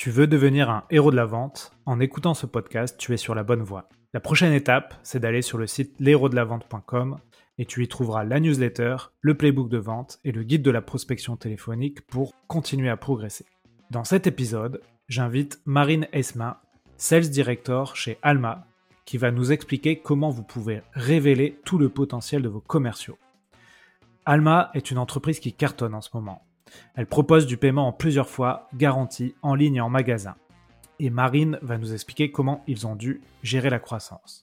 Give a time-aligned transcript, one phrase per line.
[0.00, 1.72] Tu veux devenir un héros de la vente?
[1.84, 3.90] En écoutant ce podcast, tu es sur la bonne voie.
[4.14, 7.18] La prochaine étape, c'est d'aller sur le site l'héros-de-la-vente.com
[7.58, 10.80] et tu y trouveras la newsletter, le playbook de vente et le guide de la
[10.80, 13.44] prospection téléphonique pour continuer à progresser.
[13.90, 16.62] Dans cet épisode, j'invite Marine Esma,
[16.96, 18.64] Sales Director chez Alma,
[19.04, 23.18] qui va nous expliquer comment vous pouvez révéler tout le potentiel de vos commerciaux.
[24.24, 26.46] Alma est une entreprise qui cartonne en ce moment.
[26.94, 30.34] Elle propose du paiement en plusieurs fois, garanti, en ligne et en magasin.
[30.98, 34.42] Et Marine va nous expliquer comment ils ont dû gérer la croissance.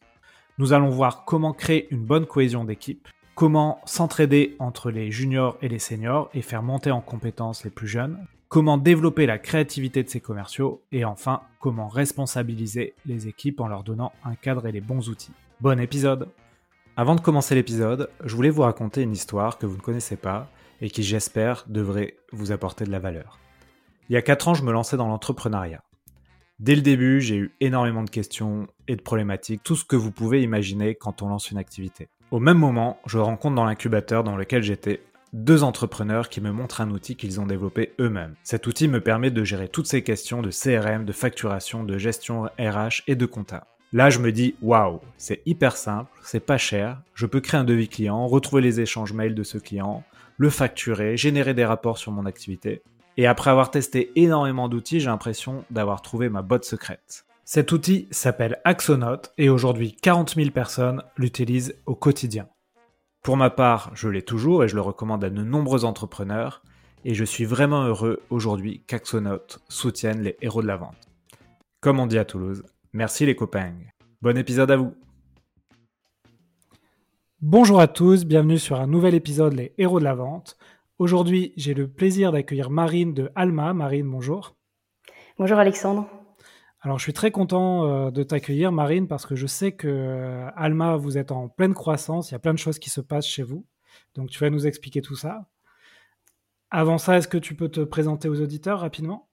[0.58, 5.70] Nous allons voir comment créer une bonne cohésion d'équipe, comment s'entraider entre les juniors et
[5.70, 8.18] les seniors et faire monter en compétences les plus jeunes,
[8.50, 13.84] comment développer la créativité de ses commerciaux et enfin comment responsabiliser les équipes en leur
[13.84, 15.34] donnant un cadre et les bons outils.
[15.62, 16.30] Bon épisode
[16.96, 20.50] Avant de commencer l'épisode, je voulais vous raconter une histoire que vous ne connaissez pas
[20.82, 23.40] et qui j'espère devrait vous apporter de la valeur.
[24.10, 25.84] Il y a 4 ans, je me lançais dans l'entrepreneuriat.
[26.60, 30.12] Dès le début, j'ai eu énormément de questions et de problématiques, tout ce que vous
[30.12, 32.08] pouvez imaginer quand on lance une activité.
[32.32, 35.02] Au même moment, je rencontre dans l'incubateur dans lequel j'étais
[35.34, 38.36] deux entrepreneurs qui me montrent un outil qu'ils ont développé eux-mêmes.
[38.44, 42.44] Cet outil me permet de gérer toutes ces questions de CRM, de facturation, de gestion
[42.60, 43.68] RH et de compta.
[43.94, 47.64] Là, je me dis, waouh, c'est hyper simple, c'est pas cher, je peux créer un
[47.64, 50.04] devis client, retrouver les échanges mails de ce client,
[50.38, 52.84] le facturer, générer des rapports sur mon activité.
[53.18, 57.26] Et après avoir testé énormément d'outils, j'ai l'impression d'avoir trouvé ma botte secrète.
[57.44, 62.48] Cet outil s'appelle Axonote et aujourd'hui 40 000 personnes l'utilisent au quotidien.
[63.24, 66.62] Pour ma part, je l'ai toujours et je le recommande à de nombreux entrepreneurs
[67.04, 71.10] et je suis vraiment heureux aujourd'hui qu'Axonote soutienne les héros de la vente.
[71.80, 73.74] Comme on dit à Toulouse, merci les copains.
[74.22, 74.94] Bon épisode à vous
[77.44, 80.58] Bonjour à tous, bienvenue sur un nouvel épisode Les Héros de la Vente.
[80.98, 83.76] Aujourd'hui, j'ai le plaisir d'accueillir Marine de Alma.
[83.76, 84.56] Marine, bonjour.
[85.38, 86.10] Bonjour Alexandre.
[86.82, 90.50] Alors, je suis très content euh, de t'accueillir, Marine, parce que je sais que euh,
[90.56, 92.32] Alma, vous êtes en pleine croissance.
[92.32, 93.68] Il y a plein de choses qui se passent chez vous.
[94.16, 95.48] Donc, tu vas nous expliquer tout ça.
[96.72, 99.27] Avant ça, est-ce que tu peux te présenter aux auditeurs rapidement?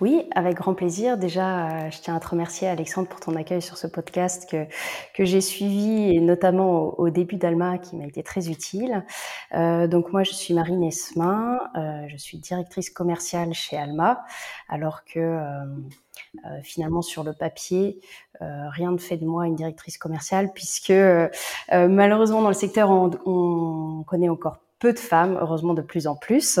[0.00, 1.16] Oui, avec grand plaisir.
[1.18, 4.66] Déjà, euh, je tiens à te remercier, Alexandre, pour ton accueil sur ce podcast que,
[5.14, 9.04] que j'ai suivi, et notamment au, début d'Alma, qui m'a été très utile.
[9.54, 14.24] Euh, donc, moi, je suis Marine Esmin, euh, je suis directrice commerciale chez Alma,
[14.68, 15.38] alors que
[16.62, 18.00] finalement, sur le papier,
[18.40, 20.92] rien ne fait de moi une directrice commerciale, puisque
[21.70, 26.16] malheureusement, dans le secteur, on, on connaît encore peu de femmes, heureusement de plus en
[26.16, 26.58] plus.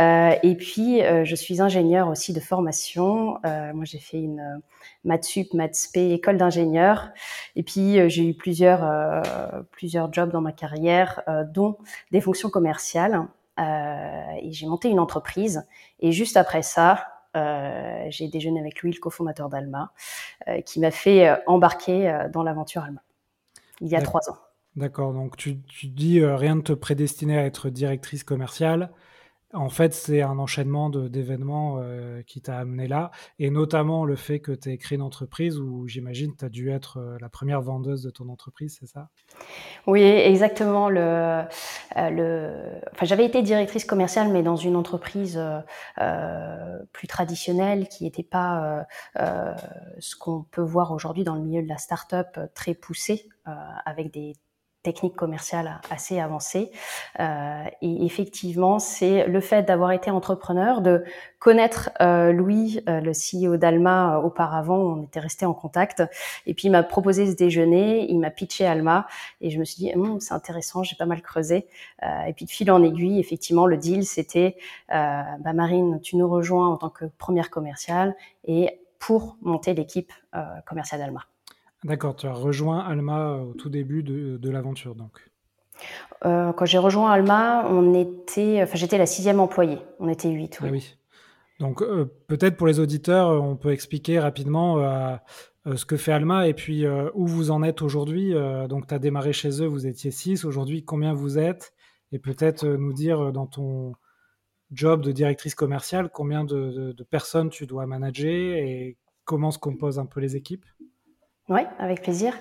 [0.00, 3.38] Euh, et puis, euh, je suis ingénieure aussi de formation.
[3.46, 4.58] Euh, moi, j'ai fait une euh,
[5.04, 7.10] maths sup, maths école d'ingénieur.
[7.54, 8.82] Et puis, euh, j'ai eu plusieurs
[9.70, 11.22] plusieurs jobs dans ma carrière,
[11.54, 11.76] dont
[12.10, 13.28] des fonctions commerciales.
[13.58, 15.64] et j'ai monté une entreprise.
[16.00, 17.06] Et juste après ça,
[18.08, 19.92] j'ai déjeuné avec lui, le cofondateur d'Alma,
[20.66, 23.00] qui m'a fait embarquer dans l'aventure Alma
[23.80, 24.38] il y a trois ans.
[24.74, 28.90] D'accord, donc tu, dis euh, rien ne te prédestinait à être directrice commerciale.
[29.52, 34.40] En fait, c'est un enchaînement d'événements euh, qui t'a amené là, et notamment le fait
[34.40, 37.60] que tu aies créé une entreprise où j'imagine tu as dû être euh, la première
[37.60, 39.10] vendeuse de ton entreprise, c'est ça?
[39.86, 40.88] Oui, exactement.
[40.88, 41.42] Le,
[41.94, 42.80] le...
[42.92, 45.38] Enfin, J'avais été directrice commerciale, mais dans une entreprise
[46.92, 48.86] plus traditionnelle qui n'était pas
[49.98, 54.34] ce qu'on peut voir aujourd'hui dans le milieu de la start-up très poussée, avec des
[54.82, 56.70] technique commerciale assez avancée.
[57.20, 61.04] Euh, et effectivement, c'est le fait d'avoir été entrepreneur, de
[61.42, 66.02] connaître euh, Louis, euh, le CEO d'Alma, euh, auparavant, on était resté en contact.
[66.46, 69.06] Et puis il m'a proposé ce déjeuner, il m'a pitché Alma,
[69.40, 71.66] et je me suis dit, hum, c'est intéressant, j'ai pas mal creusé.
[72.04, 74.56] Euh, et puis de fil en aiguille, effectivement, le deal, c'était,
[74.88, 78.14] bah, Marine, tu nous rejoins en tant que première commerciale
[78.44, 80.12] et pour monter l'équipe
[80.64, 81.26] commerciale d'Alma.
[81.84, 85.28] D'accord, tu as rejoint Alma au tout début de, de l'aventure, donc.
[86.24, 89.78] Euh, quand j'ai rejoint Alma, on était, enfin, j'étais la sixième employée.
[89.98, 90.58] On était huit.
[90.60, 90.68] Oui.
[90.68, 90.96] Ah oui.
[91.62, 95.16] Donc euh, peut-être pour les auditeurs, euh, on peut expliquer rapidement euh,
[95.66, 98.34] euh ce que fait Alma et puis euh, où vous en êtes aujourd'hui.
[98.68, 100.44] donc tu as démarré chez eux, vous étiez six.
[100.44, 101.72] Aujourd'hui, combien vous êtes?
[102.10, 103.94] Et peut-être nous dire dans ton
[104.72, 109.58] job de directrice commerciale, combien de, de, de personnes tu dois manager et comment se
[109.58, 110.66] composent un peu les équipes?
[111.48, 112.34] Oui, avec plaisir.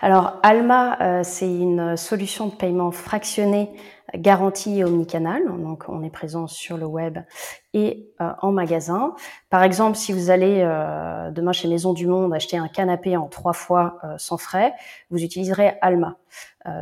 [0.00, 3.70] Alors, Alma, euh, c'est une solution de paiement fractionné
[4.14, 5.44] garantie et omnicanal.
[5.44, 7.18] Donc, on est présent sur le web
[7.72, 9.16] et euh, en magasin.
[9.50, 13.26] Par exemple, si vous allez euh, demain chez Maison du Monde acheter un canapé en
[13.26, 14.72] trois fois sans frais,
[15.10, 16.16] vous utiliserez Alma.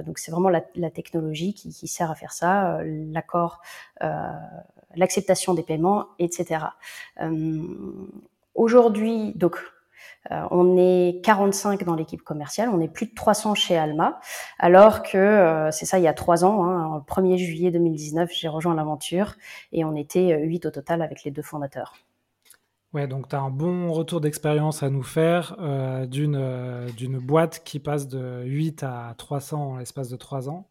[0.05, 2.81] donc, c'est vraiment la, la technologie qui, qui, sert à faire ça.
[2.85, 3.63] L'accord
[4.95, 6.67] l'acceptation des paiements, etc.
[8.55, 9.61] Aujourd'hui, donc euh,
[10.31, 14.21] on est 45 dans l'équipe commerciale, on est plus de 300 chez Alma,
[14.59, 18.31] alors que euh, c'est ça il y a trois ans, hein, le 1er juillet 2019,
[18.33, 19.35] j'ai rejoint l'aventure
[19.73, 21.95] et on était 8 au total avec les deux fondateurs.
[22.93, 27.79] Ouais, donc tu as un bon retour d'expérience à nous faire euh, d'une boîte qui
[27.79, 30.69] passe de 8 à 300 en l'espace de 3 ans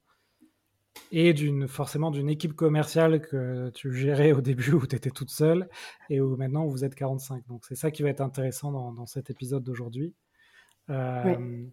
[1.11, 5.29] et d'une forcément d'une équipe commerciale que tu gérais au début où tu étais toute
[5.29, 5.69] seule
[6.09, 7.45] et où maintenant vous êtes 45.
[7.47, 10.13] Donc c'est ça qui va être intéressant dans, cet épisode d'aujourd'hui.
[10.89, 11.63] Euh,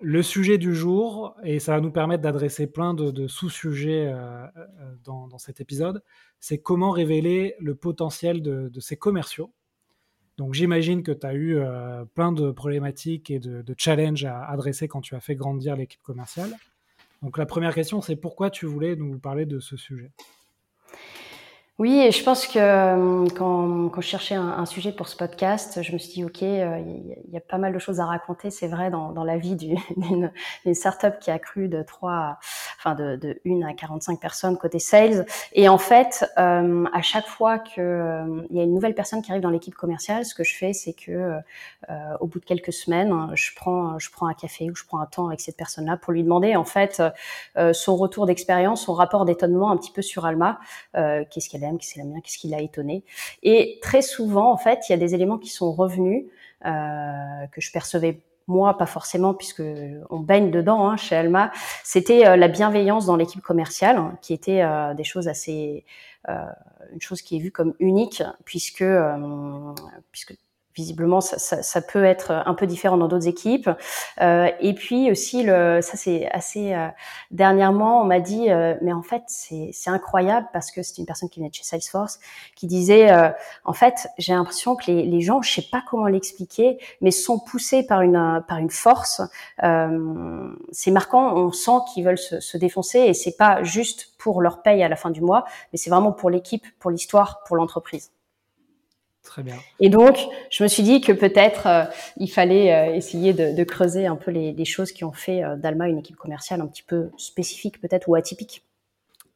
[0.00, 4.94] le sujet du jour, et ça va nous permettre d'adresser plein de, sous-sujets euh, euh,
[5.04, 6.02] dans, cet épisode,
[6.40, 9.52] c'est comment révéler le potentiel de, ces commerciaux.
[10.36, 11.60] Donc j'imagine que tu as eu
[12.14, 16.02] plein de problématiques et de, de challenges à adresser quand tu as fait grandir l'équipe
[16.02, 16.50] commerciale.
[17.24, 20.12] Donc la première question, c'est pourquoi tu voulais nous parler de ce sujet?
[21.80, 25.16] Oui, et je pense que euh, quand, quand je cherchais un, un, sujet pour ce
[25.16, 28.06] podcast, je me suis dit, OK, euh, il y, a pas mal de choses à
[28.06, 30.30] raconter, c'est vrai, dans, dans la vie d'une
[30.72, 32.38] startup qui a cru de 3,
[32.78, 35.26] enfin de, de 1 à 45 personnes côté sales.
[35.52, 39.20] Et en fait, euh, à chaque fois qu'il euh, il y a une nouvelle personne
[39.20, 41.40] qui arrive dans l'équipe commerciale, ce que je fais, c'est que
[42.20, 45.06] au bout de quelques semaines, je prends, je prends un café ou je prends un
[45.06, 47.02] temps avec cette personne-là pour lui demander, en fait,
[47.72, 50.60] son retour d'expérience, son rapport d'étonnement un petit peu sur Alma,
[50.94, 53.04] qu'est-ce qu'elle qu'est-ce qu'est-ce qui l'a étonné.
[53.42, 56.24] Et très souvent, en fait, il y a des éléments qui sont revenus
[56.66, 59.62] euh, que je percevais moi, pas forcément, puisque
[60.10, 61.50] on baigne dedans hein, chez Alma,
[61.82, 65.84] c'était euh, la bienveillance dans l'équipe commerciale, hein, qui était euh, des choses assez,
[66.28, 68.84] une chose qui est vue comme unique, puisque
[70.10, 70.34] puisque
[70.74, 73.70] visiblement ça, ça, ça, peut être un peu différent dans d'autres équipes.
[74.20, 76.88] Euh, et puis aussi, le, ça c'est assez euh,
[77.30, 81.28] dernièrement, on m'a dit, euh, mais en fait c'est incroyable parce que c'est une personne
[81.28, 82.18] qui venait de chez Salesforce
[82.56, 83.30] qui disait, euh,
[83.64, 87.38] en fait j'ai l'impression que les, les, gens, je sais pas comment l'expliquer, mais sont
[87.38, 89.22] poussés par une par une force.
[90.72, 94.62] c'est marquant, on sent qu'ils veulent se, se défoncer et c'est pas juste pour leur
[94.62, 98.10] paye à la fin du mois, mais c'est vraiment pour l'équipe, pour l'histoire, pour l'entreprise.
[99.24, 99.56] Très bien.
[99.80, 100.18] Et donc,
[100.50, 101.84] je me suis dit que peut-être euh,
[102.18, 105.42] il fallait euh, essayer de, de, creuser un peu les, les choses qui ont fait
[105.42, 108.64] euh, d'Alma une équipe commerciale un petit peu spécifique peut-être ou atypique.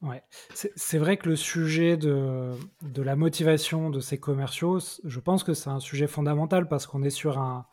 [0.02, 0.22] Ouais.
[0.52, 2.52] C'est vrai que le sujet de,
[2.82, 7.02] de, la motivation de ces commerciaux, je pense que c'est un sujet fondamental parce qu'on
[7.02, 7.66] est sur un,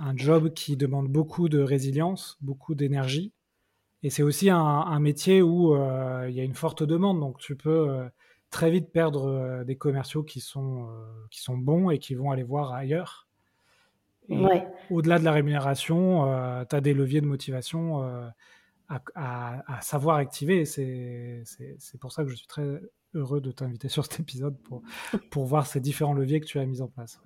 [0.00, 3.32] un, job qui demande beaucoup de résilience, beaucoup d'énergie.
[4.02, 7.20] Et c'est aussi un, un, métier où il y a une forte demande.
[7.20, 8.08] Donc tu peux
[8.50, 12.30] très vite perdre euh, des commerciaux qui sont, euh, qui sont bons et qui vont
[12.30, 13.26] aller voir ailleurs.
[14.90, 18.04] Au-delà de la rémunération, euh, tu as des leviers de motivation
[18.90, 20.66] à, savoir activer.
[20.66, 21.44] C'est
[21.98, 22.82] pour ça que je suis très
[23.14, 24.82] heureux de t'inviter sur cet épisode pour,
[25.30, 27.22] pour voir ces différents leviers que tu as mis en place.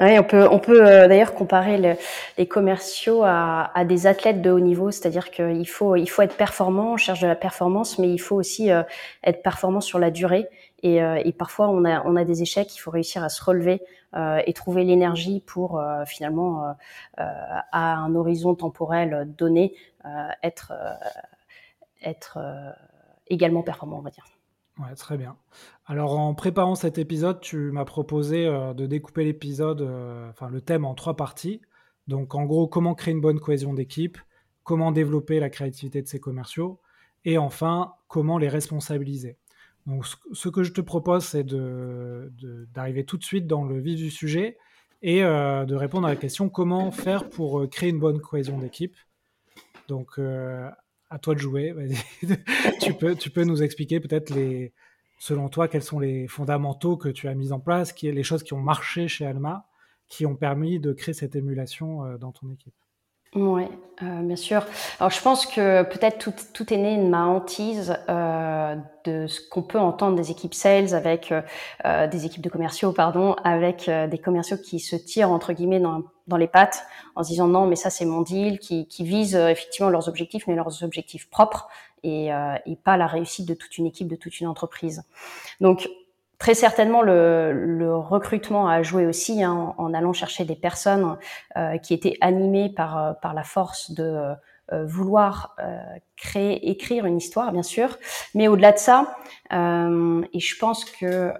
[0.00, 1.96] Oui, on peut, on peut euh, d'ailleurs comparer
[2.36, 6.36] les commerciaux à, à, des athlètes de haut niveau, c'est-à-dire qu'il faut, il faut être
[6.36, 8.84] performant, on cherche de la performance, mais il faut aussi euh,
[9.24, 10.48] être performant sur la durée.
[10.84, 13.42] Et, euh, et, parfois, on a, on a des échecs, il faut réussir à se
[13.44, 13.82] relever
[14.46, 16.74] et trouver l'énergie pour finalement,
[17.18, 19.74] à un horizon temporel donné,
[20.42, 20.72] être,
[22.02, 22.38] être
[23.28, 24.24] également performant, on va dire.
[24.96, 25.36] Très bien.
[25.86, 30.60] Alors, en préparant cet épisode, tu m'as proposé euh, de découper l'épisode, euh, enfin le
[30.60, 31.60] thème en trois parties.
[32.06, 34.18] Donc, en gros, comment créer une bonne cohésion d'équipe,
[34.62, 36.80] comment développer la créativité de ses commerciaux,
[37.24, 39.36] et enfin, comment les responsabiliser.
[39.86, 44.10] Donc, ce, que je te propose, c'est d'arriver tout de suite dans le vif du
[44.10, 44.58] sujet
[45.02, 48.96] et euh, de répondre à la question comment faire pour créer une bonne cohésion d'équipe.
[49.88, 50.20] Donc,
[51.10, 51.74] à toi de jouer.
[52.80, 54.72] tu, peux, tu peux nous expliquer peut-être les,
[55.18, 58.42] selon toi, quels sont les fondamentaux que tu as mis en place, qui, les choses
[58.42, 59.66] qui ont marché chez Alma,
[60.08, 62.74] qui ont permis de créer cette émulation euh, dans ton équipe?
[63.34, 63.64] Oui,
[64.02, 64.64] euh, bien sûr.
[64.98, 69.46] Alors je pense que peut-être tout, tout est né de ma hantise euh, de ce
[69.50, 71.30] qu'on peut entendre des équipes sales avec
[71.84, 75.78] euh, des équipes de commerciaux, pardon, avec euh, des commerciaux qui se tirent entre guillemets
[75.78, 76.84] dans, dans les pattes
[77.16, 80.08] en se disant non mais ça c'est mon deal, qui, qui visent euh, effectivement leurs
[80.08, 81.68] objectifs mais leurs objectifs propres
[82.02, 82.28] et,
[82.66, 85.02] et pas la réussite de toute une équipe, de toute une entreprise.
[85.60, 85.88] Donc
[86.38, 91.16] Très certainement, le, le, recrutement a joué aussi hein, en allant chercher des personnes
[91.56, 94.34] euh, qui étaient animées par, euh, par la force de
[94.72, 95.78] euh, vouloir euh,
[96.16, 97.96] créer, écrire une histoire, bien sûr.
[98.34, 99.16] Mais au-delà de ça,
[99.52, 101.32] euh, et je pense que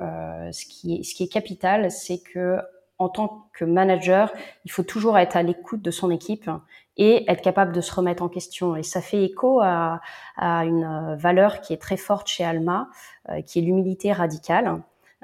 [0.50, 2.58] ce, qui est, ce qui est capital, c'est que
[2.98, 4.32] en tant que manager,
[4.64, 6.50] il faut toujours être à l'écoute de son équipe
[6.96, 8.74] et être capable de se remettre en question.
[8.76, 10.00] Et ça fait écho à,
[10.36, 12.88] à une valeur qui est très forte chez Alma,
[13.28, 14.80] euh, qui est l'humilité radicale.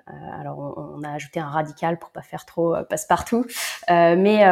[0.09, 3.47] Euh, alors, on, a ajouté un radical pour pas faire trop euh, passe-partout,
[3.89, 4.45] mais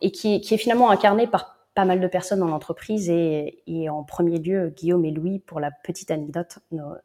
[0.00, 3.88] et qui, qui est finalement incarné par pas mal de personnes dans l'entreprise et, et,
[3.88, 6.58] en premier lieu Guillaume et Louis pour la petite anecdote,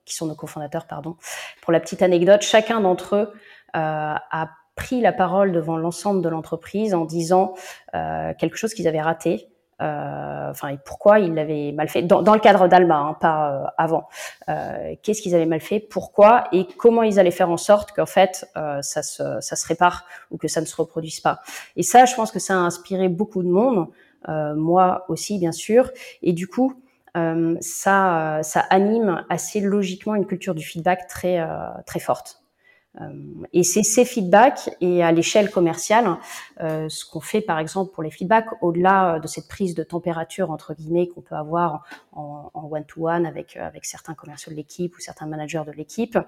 [0.03, 1.15] qui sont nos cofondateurs, pardon.
[1.61, 3.33] Pour la petite anecdote, chacun d'entre eux
[3.75, 7.53] euh, a pris la parole devant l'ensemble de l'entreprise en disant
[7.95, 9.47] euh, quelque chose qu'ils avaient raté.
[9.81, 13.51] Euh, enfin, et pourquoi ils l'avaient mal fait dans, dans le cadre d'Alma, hein, pas
[13.51, 14.07] euh, avant.
[14.49, 18.05] Euh, Qu'est-ce qu'ils avaient mal fait, pourquoi et comment ils allaient faire en sorte qu'en
[18.05, 18.47] fait
[18.81, 21.41] ça se, ça se répare ou que ça ne se reproduise pas.
[21.75, 23.87] Et ça, je pense que ça a inspiré beaucoup de monde.
[24.27, 25.91] Moi aussi bien sûr.
[26.21, 26.75] Et du coup,
[27.15, 32.42] euh, ça, ça anime assez logiquement une culture du feedback très euh, très forte.
[33.53, 36.17] Et c'est ces feedbacks et à l'échelle commerciale,
[36.61, 40.51] euh, ce qu'on fait par exemple pour les feedbacks, au-delà de cette prise de température
[40.51, 45.25] entre guillemets qu'on peut avoir en one-to-one avec avec certains commerciaux de l'équipe ou certains
[45.25, 46.19] managers de l'équipe,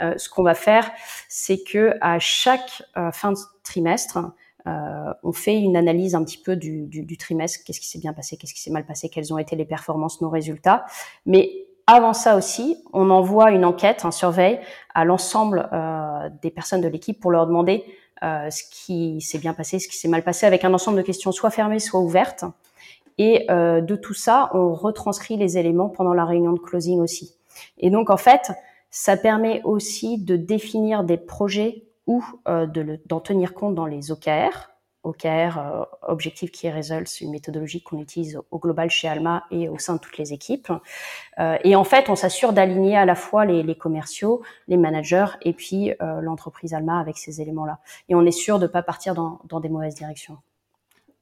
[0.00, 0.90] euh, ce qu'on va faire,
[1.28, 2.82] c'est que à chaque
[3.12, 4.18] fin de trimestre,
[4.66, 8.12] euh, on fait une analyse un petit peu du, du, trimestre, qu'est-ce qui s'est bien
[8.12, 10.84] passé, qu'est-ce qui s'est mal passé, quelles ont été les performances, nos résultats.
[11.24, 14.58] Mais avant ça aussi, on envoie une enquête, un surveil
[14.94, 17.84] à l'ensemble euh, des personnes de l'équipe pour leur demander
[18.24, 21.02] euh, ce qui s'est bien passé, ce qui s'est mal passé, avec un ensemble de
[21.02, 22.44] questions soit fermées, soit ouvertes.
[23.18, 27.34] Et euh, de tout ça, on retranscrit les éléments pendant la réunion de closing aussi.
[27.78, 28.52] Et donc, en fait,
[28.90, 32.66] ça permet aussi de définir des projets ou euh,
[33.06, 34.70] d'en tenir compte dans les OKR.
[35.06, 39.94] OKR, Objective Key Results, une méthodologie qu'on utilise au global chez Alma et au sein
[39.94, 40.72] de toutes les équipes.
[41.38, 45.26] Euh, et en fait, on s'assure d'aligner à la fois les, les, commerciaux, les managers
[45.42, 47.78] et puis euh, l'entreprise Alma avec ces éléments-là.
[48.08, 50.38] Et on est sûr de ne pas partir dans, dans des mauvaises directions.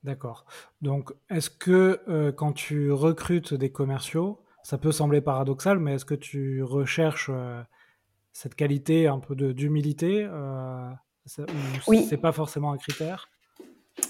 [0.04, 0.44] D'accord.
[0.82, 6.04] Donc, est-ce que euh, quand tu recrutes des commerciaux, ça peut sembler paradoxal, mais est-ce
[6.04, 7.62] que tu recherches euh,
[8.32, 10.90] cette qualité un peu d'humilité euh,
[11.86, 12.04] Oui.
[12.04, 13.30] C'est pas forcément un critère?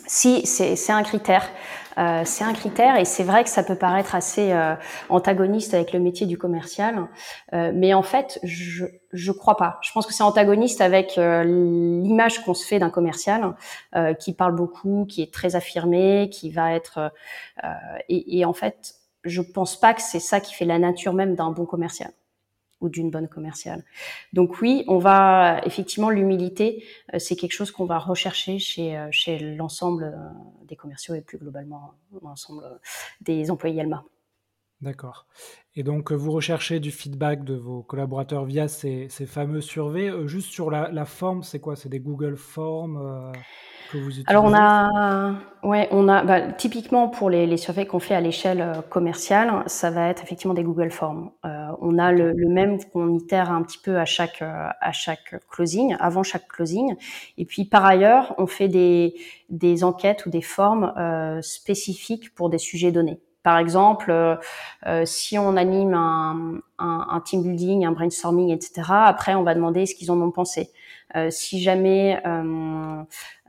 [0.06, 1.48] Si, c'est un critère.
[1.96, 4.74] Euh, c'est un critère et c'est vrai que ça peut paraître assez euh,
[5.08, 7.06] antagoniste avec le métier du commercial,
[7.52, 9.78] euh, mais en fait, je je crois pas.
[9.80, 13.54] Je pense que c'est antagoniste avec euh, l'image qu'on se fait d'un commercial
[13.94, 17.12] euh, qui parle beaucoup, qui est très affirmé, qui va être
[18.08, 21.36] et, et en fait, je pense pas que c'est ça qui fait la nature même
[21.36, 22.10] d'un bon commercial
[22.88, 23.84] d'une bonne commerciale.
[24.32, 29.08] Donc oui, on va effectivement l'humilité, euh, c'est quelque chose qu'on va rechercher chez euh,
[29.10, 32.62] chez l'ensemble euh, des commerciaux et plus globalement l'ensemble
[33.20, 34.04] des employés Alma.
[34.84, 35.26] D'accord.
[35.76, 40.12] Et donc, vous recherchez du feedback de vos collaborateurs via ces, ces fameux surveys.
[40.28, 41.74] juste sur la, la forme, c'est quoi?
[41.74, 43.32] C'est des Google Forms
[44.26, 48.20] alors on a, ouais, on a bah, typiquement pour les, les surveys qu'on fait à
[48.20, 51.30] l'échelle euh, commerciale, ça va être effectivement des Google Forms.
[51.44, 54.92] Euh, on a le, le même qu'on itère un petit peu à chaque euh, à
[54.92, 56.94] chaque closing, avant chaque closing.
[57.38, 59.14] Et puis par ailleurs, on fait des
[59.48, 63.20] des enquêtes ou des formes euh, spécifiques pour des sujets donnés.
[63.44, 69.34] Par exemple, euh, si on anime un, un, un, team building, un brainstorming, etc., après
[69.34, 70.70] on va demander ce qu'ils en ont pensé.
[71.14, 72.20] Euh, si jamais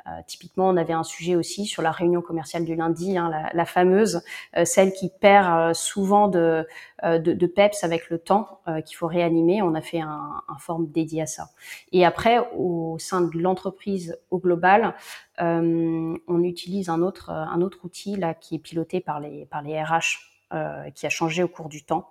[0.07, 3.29] euh, euh, typiquement, on avait un sujet aussi sur la réunion commerciale du lundi, hein,
[3.29, 4.21] la, la, fameuse,
[4.57, 6.67] euh, celle qui perd euh, souvent de,
[7.03, 9.61] de, de, peps avec le temps, qu'il faut réanimer.
[9.61, 11.49] On a fait un, un forme dédié à ça.
[11.91, 14.95] Et après, au sein de l'entreprise au global,
[15.39, 19.81] on utilise un autre, un autre outil là qui est piloté par les, par les
[19.81, 22.07] RH euh, qui a changé au cours du temps.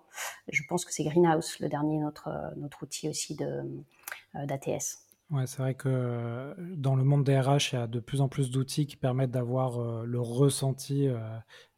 [0.49, 3.63] Je pense que c'est Greenhouse, le dernier notre notre outil aussi de
[4.35, 4.99] euh, d'ATS.
[5.31, 8.28] Ouais, c'est vrai que dans le monde des RH, il y a de plus en
[8.28, 11.19] plus d'outils qui permettent d'avoir euh, le ressenti, euh,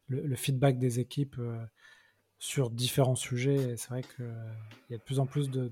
[0.07, 1.57] le, feedback des équipes euh,
[2.39, 3.55] sur différents sujets.
[3.55, 4.25] Et c'est vrai qu'il
[4.89, 5.71] y a de plus en plus de,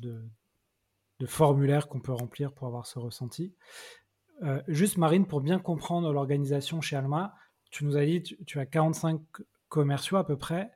[1.25, 3.53] formulaires qu'on peut remplir pour avoir ce ressenti.
[4.67, 7.35] Juste, Marine, pour bien comprendre l'organisation chez Alma,
[7.71, 9.21] tu nous as dit tu, tu as 45
[9.69, 10.71] commerciaux à peu près.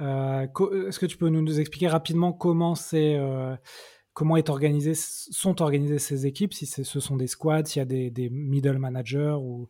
[0.00, 3.18] Est-ce que tu peux nous expliquer rapidement comment c'est
[4.14, 7.84] comment est organisé, sont organisées ces équipes, si ce sont des squads, s'il y a
[7.84, 9.68] des, des, middle managers ou,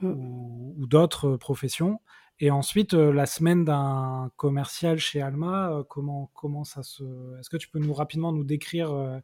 [0.00, 0.10] mm.
[0.10, 1.98] ou, ou d'autres professions.
[2.40, 7.04] Et ensuite, euh, la semaine d'un commercial chez Alma, euh, comment, comment ça se.
[7.38, 9.18] Est-ce que tu peux nous rapidement nous décrire euh,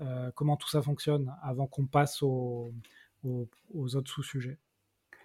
[0.00, 2.72] euh comment tout ça fonctionne avant qu'on passe au,
[3.24, 4.58] au, aux autres sous-sujets?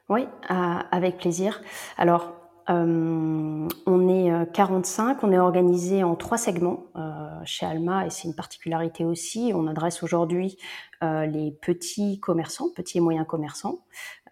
[0.08, 1.64] Oui, avec plaisir.
[1.98, 8.08] Alors, euh, on est 45, euh, on est organisé en trois segments euh, chez Alma
[8.08, 9.52] et c'est une particularité aussi.
[9.54, 10.58] On adresse aujourd'hui
[11.04, 13.80] euh, les petits commerçants, petits et moyens commerçants.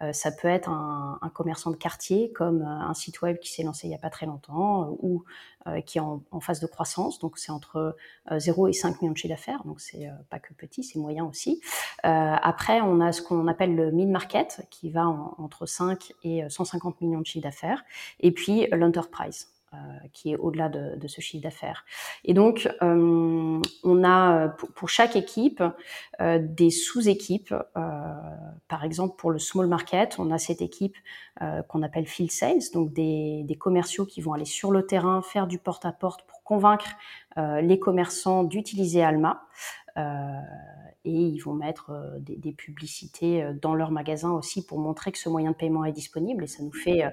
[0.02, 3.52] Euh, ça peut être un, un, commerçant de quartier comme euh, un site web qui
[3.52, 5.24] s'est lancé il n'y a pas très longtemps ou
[5.86, 7.18] qui est en, en, phase de croissance.
[7.20, 7.96] Donc c'est entre
[8.30, 9.64] 0 et 5 millions de chiffre d'affaires.
[9.64, 11.62] Donc c'est pas que petit, c'est moyen aussi.
[12.02, 17.20] après, on a ce qu'on appelle le mid-market qui va entre 5 et 150 millions
[17.20, 17.82] de chiffre d'affaires.
[18.20, 19.53] Et puis l'enterprise.
[19.74, 21.84] Euh, qui est au-delà de, ce chiffre d'affaires.
[22.24, 25.62] Et donc, euh, on a pour, pour chaque équipe
[26.20, 27.54] euh, des sous-équipes.
[28.68, 30.96] par exemple, pour le small market, on a cette équipe
[31.68, 35.58] qu'on appelle field sales, donc des, commerciaux qui vont aller sur le terrain faire du
[35.58, 36.86] porte-à-porte -porte pour convaincre
[37.36, 39.42] les commerçants d'utiliser Alma.
[39.96, 40.40] Euh,
[41.06, 45.12] et ils vont mettre euh, des, des, publicités euh, dans leur magasin aussi pour montrer
[45.12, 47.04] que ce moyen de paiement est disponible et ça nous fait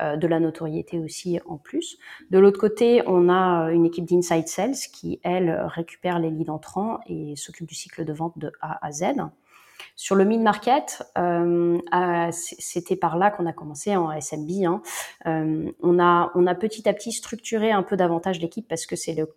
[0.00, 1.98] de la notoriété aussi en plus.
[2.30, 7.00] De l'autre côté, on a une équipe d'inside sales qui, elle, récupère les leads entrants
[7.06, 9.04] et s'occupe du cycle de vente de A à Z.
[9.96, 11.78] Sur le mid-market, euh,
[12.30, 14.50] c'était par là qu'on a commencé en SMB.
[14.64, 14.82] Hein.
[15.24, 19.14] On, a, on a petit à petit structuré un peu davantage l'équipe parce que c'est
[19.14, 19.28] le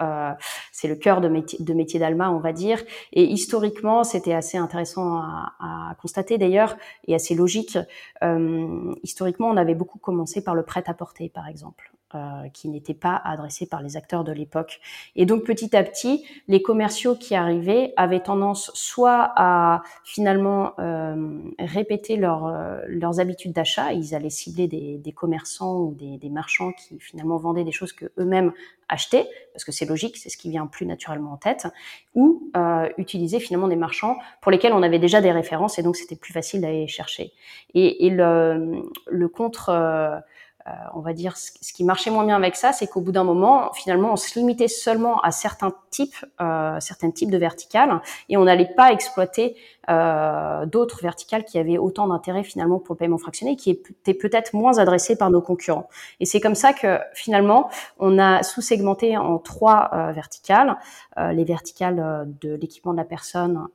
[0.00, 0.32] euh,
[0.72, 2.82] c'est le cœur de métier, d'Alma, on va dire.
[3.12, 7.78] Et historiquement, c'était assez intéressant à, à constater d'ailleurs, et assez logique.
[8.22, 11.93] Euh, historiquement, on avait beaucoup commencé par le prêt-à-porter, par exemple.
[12.14, 14.80] Euh, qui n'était pas adressé par les acteurs de l'époque.
[15.16, 21.40] Et donc petit à petit, les commerciaux qui arrivaient avaient tendance soit à finalement euh,
[21.58, 26.28] répéter leur, euh, leurs habitudes d'achat, ils allaient cibler des, des commerçants ou des, des,
[26.28, 28.52] marchands qui finalement vendaient des choses que eux-mêmes
[28.88, 31.66] achetaient, parce que c'est logique, c'est ce qui vient plus naturellement en tête,
[32.14, 35.96] ou euh, utiliser finalement des marchands pour lesquels on avait déjà des références et donc
[35.96, 37.32] c'était plus facile d'aller chercher.
[37.74, 40.22] Et, et le, le contre
[40.66, 43.12] euh, euh, on va dire, ce, qui marchait moins bien avec ça, c'est qu'au bout
[43.12, 48.00] d'un moment, finalement, on se limitait seulement à certains types, euh, certains types de verticales,
[48.28, 49.56] et on n'allait pas exploiter
[49.90, 54.54] euh, d'autres verticales qui avaient autant d'intérêt finalement pour le paiement fractionné, qui étaient peut-être
[54.54, 55.88] moins adressées par nos concurrents.
[56.20, 57.68] Et c'est comme ça que finalement,
[57.98, 60.78] on a sous-segmenté en trois euh, verticales,
[61.18, 63.66] euh, les verticales de l'équipement de la personne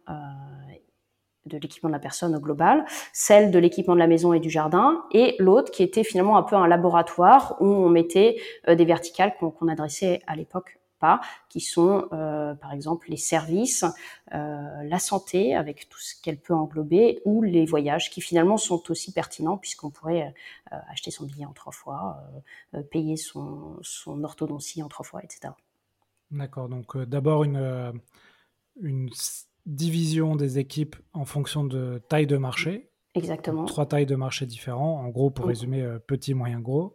[1.49, 4.49] de l'équipement de la personne au global, celle de l'équipement de la maison et du
[4.49, 8.85] jardin, et l'autre qui était finalement un peu un laboratoire où on mettait euh, des
[8.85, 13.85] verticales qu'on adressait à l'époque pas, qui sont euh, par exemple les services,
[14.33, 18.91] euh, la santé avec tout ce qu'elle peut englober, ou les voyages qui finalement sont
[18.91, 20.33] aussi pertinents puisqu'on pourrait
[20.69, 22.17] acheter son billet en trois fois,
[22.91, 25.53] payer son, son orthodontie en trois fois, etc.
[26.31, 28.01] D'accord, donc d'abord une,
[28.81, 29.09] une
[29.65, 32.89] division des équipes en fonction de taille de marché.
[33.15, 33.65] Exactement.
[33.65, 36.93] Trois tailles de marché différents, en gros, pour résumer, euh, petit, moyen, gros.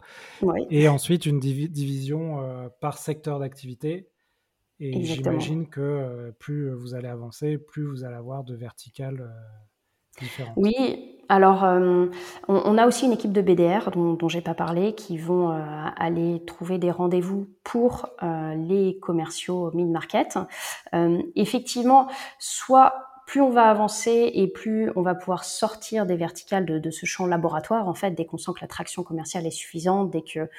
[0.70, 4.08] Et ensuite, une division euh, par secteur d'activité.
[4.80, 9.32] Et j'imagine que euh, plus vous allez avancer, plus vous allez avoir de verticales
[10.56, 12.06] Oui, alors, euh,
[12.48, 15.60] on, a aussi une équipe de BDR dont, dont j'ai pas parlé, qui vont euh,
[15.96, 20.38] aller trouver des rendez-vous pour euh, les commerciaux mid-market.
[21.34, 22.94] effectivement, soit
[23.26, 27.06] plus on va avancer et plus on va pouvoir sortir des verticales de, de ce
[27.06, 30.50] champ laboratoire, en fait, dès qu'on sent que l'attraction commerciale est suffisante, dès que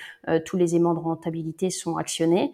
[0.45, 2.53] tous les aimants de rentabilité sont actionnés.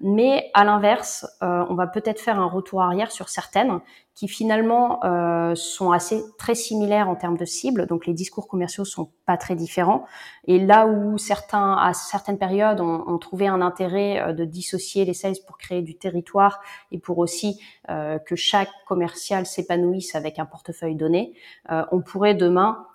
[0.00, 3.80] mais à l'inverse, on va peut-être faire un retour arrière sur certaines
[4.18, 7.86] qui finalement euh, sont assez très similaires en termes de cible.
[7.86, 10.06] Donc les discours commerciaux sont pas très différents.
[10.48, 15.14] Et là où certains, à certaines périodes, ont, trouvé un intérêt euh, de dissocier les
[15.14, 20.46] sales pour créer du territoire et pour aussi euh, que chaque commercial s'épanouisse avec un
[20.46, 21.32] portefeuille donné,
[21.68, 22.86] on pourrait demain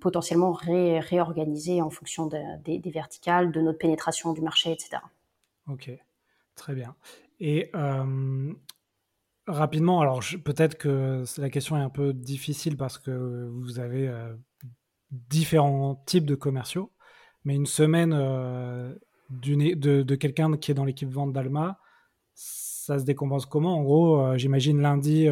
[0.00, 5.00] potentiellement ré réorganiser en fonction de, des, des verticales, de notre pénétration du marché, etc.
[5.68, 5.90] Ok,
[6.56, 6.94] très bien.
[7.40, 8.52] Et euh,
[9.46, 14.34] Rapidement, alors peut-être que la question est un peu difficile parce que vous avez euh,
[15.10, 16.92] différents types de commerciaux,
[17.44, 18.94] mais une semaine euh,
[19.28, 21.78] de, de quelqu'un qui est dans l'équipe vente d'Alma,
[22.32, 23.76] ça se décompense comment?
[23.76, 25.28] En gros, euh, j'imagine lundi,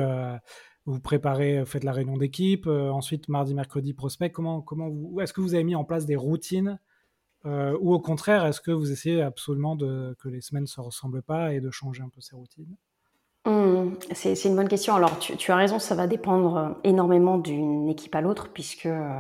[0.85, 4.31] vous préparez, faites la réunion d'équipe, ensuite mardi, mercredi, prospect.
[4.31, 4.91] Comment, comment
[5.23, 6.79] est-ce que vous avez mis en place des routines
[7.47, 11.23] ou au contraire, est-ce que vous essayez absolument de, que les semaines ne se ressemblent
[11.23, 12.77] pas et de changer un peu ces routines?
[13.45, 14.95] Mmh, c'est une bonne question.
[14.95, 18.87] Alors, tu, tu, as raison, ça va dépendre euh, énormément d'une équipe à l'autre, puisque,
[18.87, 19.19] euh,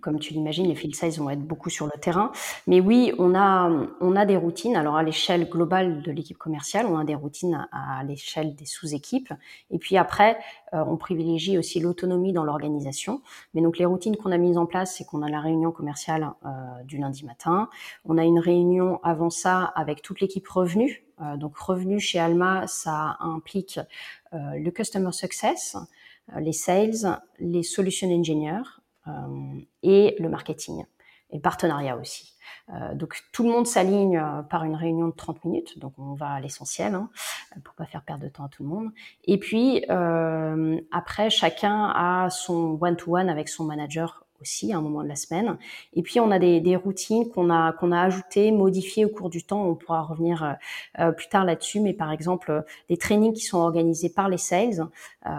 [0.00, 2.30] comme tu l'imagines, les field size vont être beaucoup sur le terrain.
[2.68, 3.68] Mais oui, on a,
[4.00, 4.76] on a des routines.
[4.76, 9.32] Alors, à l'échelle globale de l'équipe commerciale, on a des routines à, l'échelle des sous-équipes.
[9.72, 10.38] Et puis après,
[10.72, 13.20] euh, on privilégie aussi l'autonomie dans l'organisation.
[13.54, 16.30] Mais donc, les routines qu'on a mises en place, c'est qu'on a la réunion commerciale
[16.84, 17.68] du lundi matin.
[18.04, 21.02] On a une réunion avant ça avec toute l'équipe revenue
[21.36, 23.78] donc revenu chez Alma, ça implique
[24.32, 25.76] le customer success,
[26.38, 28.62] les sales, les solution engineers
[29.82, 30.84] et le marketing
[31.32, 32.34] et partenariat aussi.
[32.70, 36.14] Euh, donc tout le monde s'aligne euh, par une réunion de 30 minutes, donc on
[36.14, 37.10] va à l'essentiel hein,
[37.64, 38.90] pour pas faire perdre de temps à tout le monde.
[39.24, 45.02] Et puis euh, après, chacun a son one-to-one avec son manager aussi à un moment
[45.02, 45.58] de la semaine.
[45.94, 49.30] Et puis on a des, des routines qu'on a qu'on a ajoutées, modifiées au cours
[49.30, 49.64] du temps.
[49.64, 50.56] On pourra revenir
[50.98, 54.86] euh, plus tard là-dessus, mais par exemple des trainings qui sont organisés par les sales
[55.26, 55.30] euh,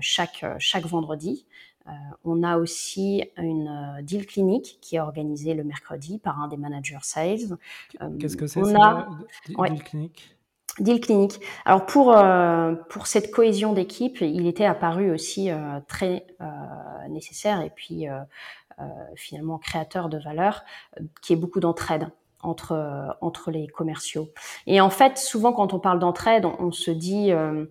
[0.00, 1.46] chaque chaque vendredi.
[1.88, 1.92] Euh,
[2.24, 6.58] on a aussi une euh, deal clinique qui est organisée le mercredi par un des
[6.58, 7.56] managers sales.
[8.02, 9.08] Euh, Qu'est-ce que c'est ça,
[9.46, 10.37] deal clinique?
[10.80, 11.40] Deal clinique.
[11.64, 12.16] Alors pour
[12.88, 15.50] pour cette cohésion d'équipe, il était apparu aussi
[15.88, 16.26] très
[17.08, 18.06] nécessaire et puis
[19.16, 20.62] finalement créateur de valeur,
[21.22, 22.10] qui est beaucoup d'entraide
[22.42, 24.28] entre entre les commerciaux.
[24.66, 27.66] Et en fait, souvent quand on parle d'entraide, on, se dit euh,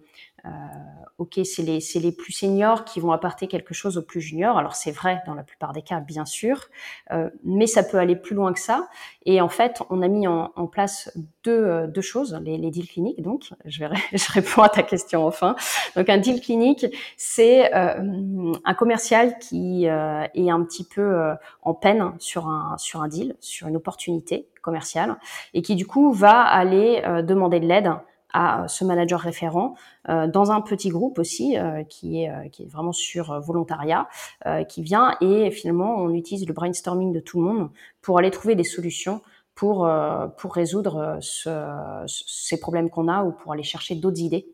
[1.17, 4.57] ok, c'est les, les plus seniors qui vont apporter quelque chose aux plus juniors.
[4.57, 6.65] Alors c'est vrai dans la plupart des cas, bien sûr,
[7.11, 8.87] euh, mais ça peut aller plus loin que ça.
[9.25, 11.11] Et en fait, on a mis en, en place
[11.43, 13.21] deux, euh, deux choses, les, les, deals cliniques.
[13.21, 15.55] Donc, je, vais, je réponds à ta question enfin.
[15.95, 16.85] Donc, un deal clinique,
[17.17, 23.01] c'est euh, un commercial qui euh, est un petit peu en peine sur un, sur
[23.01, 25.17] un deal, sur une opportunité commerciale,
[25.53, 27.91] et qui du coup va aller demander de l'aide
[28.37, 29.73] à ce manager référent
[30.09, 34.07] euh, dans un petit groupe aussi euh, qui est euh, qui est vraiment sur volontariat
[34.69, 37.69] qui vient et finalement on utilise le brainstorming de tout le monde
[38.01, 39.21] pour aller trouver des solutions
[39.55, 39.89] pour
[40.37, 44.47] pour résoudre ce, ces problèmes qu'on a ou pour aller chercher d'autres idées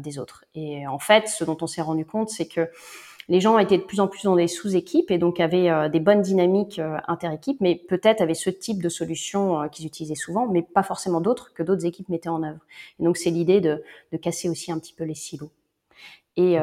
[0.00, 0.44] des autres.
[0.54, 2.68] Et en fait, ce dont on s'est rendu compte, c'est que
[3.28, 6.00] les gens étaient de plus en plus dans des sous-équipes et donc avaient euh, des
[6.00, 10.46] bonnes dynamiques euh, inter-équipes, mais peut-être avaient ce type de solution euh, qu'ils utilisaient souvent,
[10.46, 12.60] mais pas forcément d'autres que d'autres équipes mettaient en œuvre.
[13.00, 15.50] Et donc c'est l'idée de, de, casser aussi un petit peu les silos.
[16.36, 16.56] Et,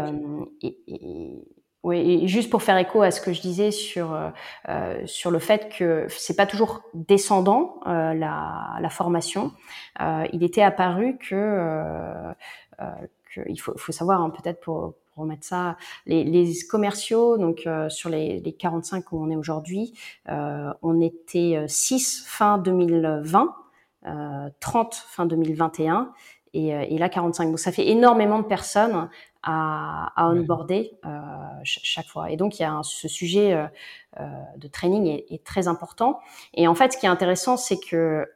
[0.62, 1.43] et, et
[1.86, 4.17] oui, et juste pour faire écho à ce que je disais sur
[4.67, 9.51] euh, sur le fait que c'est pas toujours descendant euh, la, la, formation,
[10.01, 12.34] euh, il était apparu que,
[12.80, 17.89] que il faut, faut savoir hein, peut-être pour remettre ça, les, les commerciaux, donc euh,
[17.89, 19.93] sur les, les, 45 où on est aujourd'hui,
[20.30, 23.56] euh, on était 6 euh, fin 2020,
[24.60, 26.12] 30 fin 2021
[26.54, 27.47] et, et, là 45.
[27.47, 29.10] Donc ça fait énormément de personnes
[29.41, 30.91] à, à onboarder
[31.63, 32.30] chaque fois.
[32.30, 33.67] Et donc il y a ce sujet
[34.19, 36.19] de training est, est, très important.
[36.54, 38.28] Et en fait, ce qui est intéressant, c'est que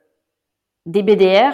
[0.88, 1.54] des BDR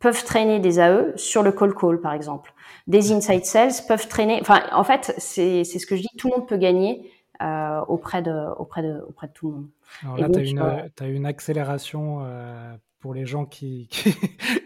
[0.00, 2.52] peuvent traîner des AE sur le call call, par exemple.
[2.86, 4.38] Des inside sales peuvent traîner.
[4.40, 6.08] Enfin, en fait, c'est ce que je dis.
[6.18, 7.10] Tout le monde peut gagner
[7.42, 9.66] euh, auprès de auprès de auprès de tout le monde.
[10.02, 14.14] Alors là, tu as, une, as une accélération euh, pour les gens qui, qui,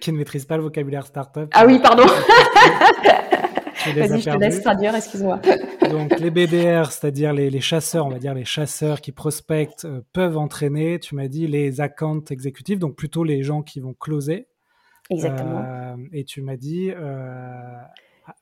[0.00, 1.50] qui ne maîtrisent pas le vocabulaire startup.
[1.52, 2.04] Ah oui, pardon.
[3.92, 5.40] Vas-y, je te laisse traduire, excuse-moi.
[5.90, 10.00] Donc les BDR, c'est-à-dire les, les, chasseurs, on va dire les chasseurs qui prospectent, euh,
[10.14, 14.48] peuvent entraîner, tu m'as dit, les account exécutifs, donc plutôt les gens qui vont closer.
[15.10, 15.62] Exactement.
[15.66, 17.78] Euh, et tu m'as dit euh,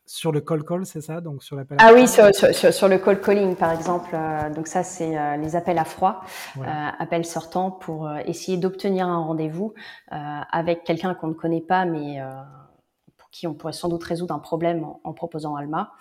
[0.06, 1.78] sur le call call, c'est ça Donc sur l'appel.
[1.80, 4.10] Ah oui, sur, sur, sur, le call calling par exemple.
[4.14, 6.22] Euh, donc ça, c'est les appels à froid.
[6.58, 6.62] Euh,
[6.98, 9.74] appels sortants pour essayer d'obtenir un rendez-vous
[10.10, 12.20] avec quelqu'un qu'on ne connaît pas, mais
[13.16, 15.92] pour qui on pourrait sans doute résoudre un problème en, en proposant Alma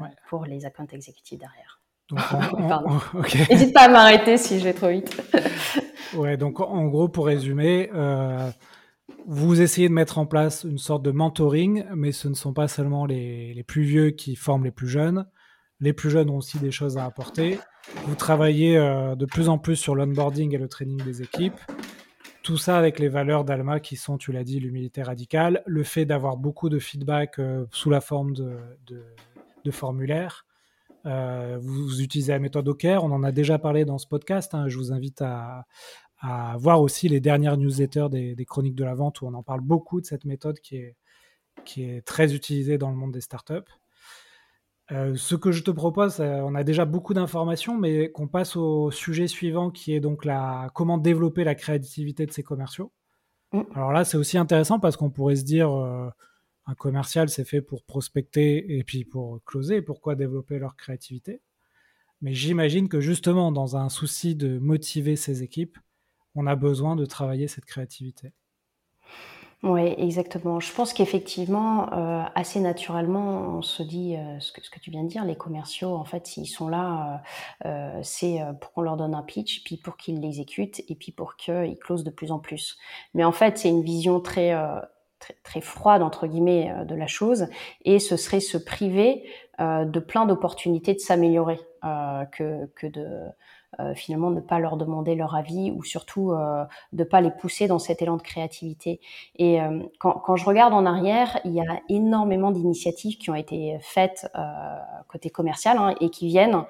[0.00, 0.08] ouais.
[0.28, 1.80] pour les accounts exécutifs derrière.
[2.68, 3.00] Pardon.
[3.48, 5.16] N'hésite pas à m'arrêter si je vais trop vite.
[6.14, 7.88] ouais, donc en gros, pour résumer,
[9.26, 12.68] vous essayez de mettre en place une sorte de mentoring, mais ce ne sont pas
[12.68, 15.26] seulement les, plus vieux qui forment les plus jeunes.
[15.80, 17.58] Les plus jeunes ont aussi des choses à apporter.
[18.06, 21.58] Vous travaillez euh, de plus en plus sur l'onboarding et le training des équipes.
[22.42, 26.04] Tout ça avec les valeurs d'Alma qui sont, tu l'as dit, l'humilité radicale, le fait
[26.04, 30.46] d'avoir beaucoup de feedback euh, sous la forme de, formulaires.
[31.06, 34.54] Euh, vous, vous, utilisez la méthode OKR, on en a déjà parlé dans ce podcast.
[34.54, 35.66] Hein, je vous invite à,
[36.22, 39.42] à voir aussi les dernières newsletters des, des, chroniques de la vente où on en
[39.42, 40.96] parle beaucoup de cette méthode qui est,
[41.64, 43.68] qui est très utilisée dans le monde des startups.
[44.92, 48.56] Euh, ce que je te propose, euh, on a déjà beaucoup d'informations, mais qu'on passe
[48.56, 52.92] au sujet suivant qui est donc la, comment développer la créativité de ces commerciaux.
[53.52, 53.62] Mmh.
[53.74, 56.08] Alors là, c'est aussi intéressant parce qu'on pourrait se dire, euh,
[56.66, 59.82] un commercial, c'est fait pour prospecter et puis pour closer.
[59.82, 61.40] Pourquoi développer leur créativité?
[62.20, 65.78] Mais j'imagine que justement, dans un souci de motiver ses équipes,
[66.34, 68.32] on a besoin de travailler cette créativité.
[69.62, 70.58] Oui, exactement.
[70.58, 74.90] Je pense qu'effectivement, euh, assez naturellement, on se dit euh, ce, que, ce, que, tu
[74.90, 77.22] viens de dire, les commerciaux, en fait, s'ils sont là,
[77.64, 81.36] euh, c'est pour qu'on leur donne un pitch, puis pour qu'ils l'exécutent, et puis pour
[81.36, 82.76] qu'ils closent de plus en plus.
[83.14, 84.52] Mais en fait, c'est une vision très
[85.44, 87.46] très, froide entre guillemets de la chose,
[87.84, 89.22] et ce serait se priver
[89.60, 91.60] de plein d'opportunités de s'améliorer
[92.32, 93.28] que de
[93.80, 97.66] euh, finalement ne pas leur demander leur avis ou surtout euh, de pas les pousser
[97.66, 99.00] dans cet élan de créativité.
[99.36, 103.34] Et euh, quand, quand, je regarde en arrière, il y a énormément d'initiatives qui ont
[103.34, 104.42] été faites euh,
[105.08, 106.64] côté commercial hein, et qui viennent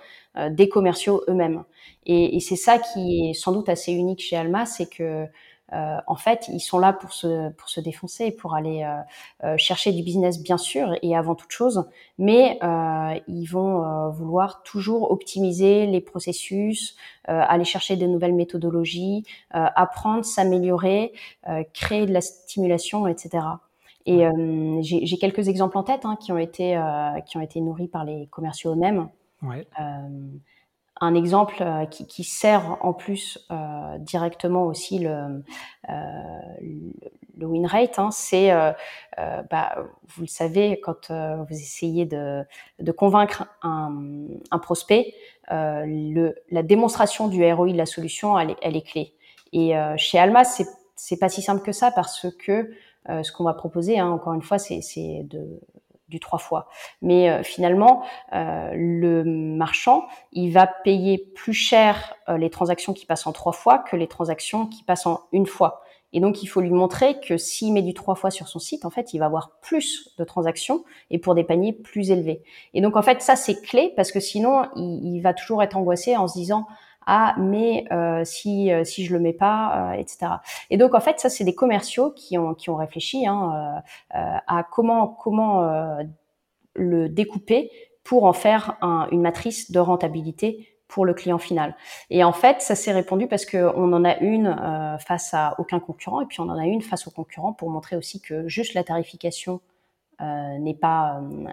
[0.50, 1.62] des commerciaux eux-mêmes.
[2.06, 5.26] Et, et c'est ça qui est sans doute assez unique chez Alma, c'est que
[5.72, 9.56] euh, en fait, ils sont là pour se, pour se défoncer, pour aller euh, euh,
[9.56, 12.58] chercher du business, bien sûr, et avant toute chose, mais
[13.28, 21.12] ils vont vouloir toujours optimiser les processus, aller chercher de nouvelles méthodologies, apprendre, s'améliorer,
[21.72, 23.44] créer de la stimulation, etc.
[24.06, 24.24] Et
[24.82, 26.80] j'ai quelques exemples en tête hein, qui ont été
[27.26, 29.08] qui ont été nourris par les commerciaux eux-mêmes.
[29.42, 29.66] Ouais
[31.00, 35.42] un exemple euh, qui, qui, sert en plus euh, directement aussi le,
[35.88, 35.94] euh,
[37.36, 38.72] le win rate, hein, c'est, euh,
[39.18, 39.74] euh, bah,
[40.14, 42.44] vous le savez, quand vous essayez de,
[42.78, 45.14] de convaincre un, un prospect,
[45.50, 49.14] le, la démonstration du ROI de la solution, elle, elle est clé.
[49.52, 52.70] Et chez Alma, c'est c'est pas si simple que ça parce que
[53.06, 54.80] ce qu'on va proposer, hein, encore une fois, c'est
[55.24, 55.60] de
[56.12, 56.68] du trois fois.
[57.00, 63.06] Mais euh, finalement, euh, le marchand, il va payer plus cher euh, les transactions qui
[63.06, 65.82] passent en trois fois que les transactions qui passent en une fois.
[66.12, 68.84] Et donc, il faut lui montrer que s'il met du trois fois sur son site,
[68.84, 72.42] en fait, il va avoir plus de transactions et pour des paniers plus élevés.
[72.74, 75.74] Et donc, en fait, ça, c'est clé parce que sinon, il, il va toujours être
[75.74, 76.66] angoissé en se disant,
[77.06, 80.32] ah mais euh, si euh, si je le mets pas euh, etc
[80.70, 84.64] et donc en fait ça c'est des commerciaux qui ont qui ont réfléchi hein, à
[84.70, 85.98] comment comment
[86.74, 87.70] le découper
[88.04, 88.76] pour en faire
[89.10, 91.74] une matrice de rentabilité pour le client final.
[92.10, 94.54] Et en fait, ça s'est répondu parce qu'on en a une
[94.98, 97.96] face à aucun concurrent et puis on en a une face au concurrent pour montrer
[97.96, 99.71] aussi que juste la tarification euh,
[100.58, 101.48] n'est pas, euh,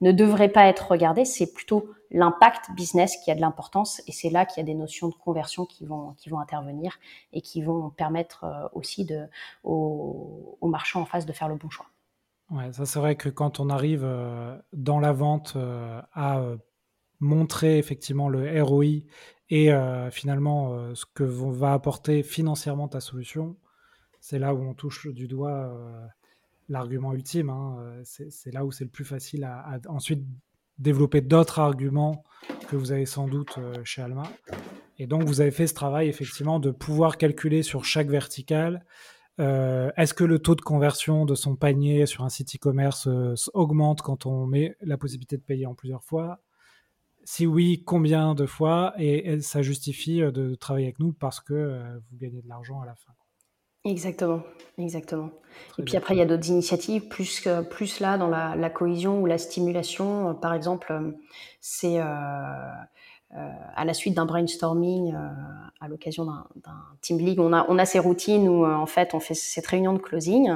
[0.00, 1.24] ne devrait pas être regardé.
[1.24, 4.74] C'est plutôt l'impact business qui a de l'importance et c'est là qu'il y a des
[4.74, 6.98] notions de conversion qui vont qui vont intervenir
[7.32, 9.26] et qui vont permettre euh, aussi de
[9.64, 11.86] aux, aux marchands en face de faire le bon choix.
[12.50, 14.08] Ouais, ça c'est vrai que quand on arrive
[14.72, 15.58] dans la vente
[16.14, 16.42] à
[17.20, 19.02] montrer effectivement le ROI
[19.50, 19.70] et
[20.10, 23.56] finalement ce que va apporter financièrement ta solution,
[24.20, 25.70] c'est là où on touche du doigt
[26.68, 27.50] l'argument ultime.
[27.50, 30.24] Hein, euh, c'est là où c'est le plus facile à, ensuite
[30.78, 32.24] développer d'autres arguments
[32.68, 34.24] que vous avez sans doute euh, chez Alma.
[34.98, 38.84] Et donc, vous avez fait ce travail, effectivement, de pouvoir calculer sur chaque verticale
[39.40, 43.08] euh, est-ce que le taux de conversion de son panier sur un site e-commerce
[43.54, 46.40] augmente quand on met la possibilité de payer en plusieurs fois?
[47.22, 48.94] Si oui, combien de fois?
[48.98, 52.96] Et, ça justifie de travailler avec nous parce que vous gagnez de l'argent à la
[52.96, 53.12] fin.
[53.88, 54.42] Exactement,
[54.76, 55.30] exactement.
[55.78, 59.20] et puis après, il y a d'autres initiatives, plus, plus là dans la, la, cohésion
[59.20, 60.34] ou la stimulation.
[60.34, 61.12] Par exemple, euh,
[61.60, 62.72] c'est euh, euh,
[63.30, 65.28] à la suite d'un brainstorming, euh,
[65.80, 66.46] à l'occasion d'un
[67.02, 69.66] team league, on a, on a ces routines où euh, en fait on fait cette
[69.66, 70.50] réunion de closing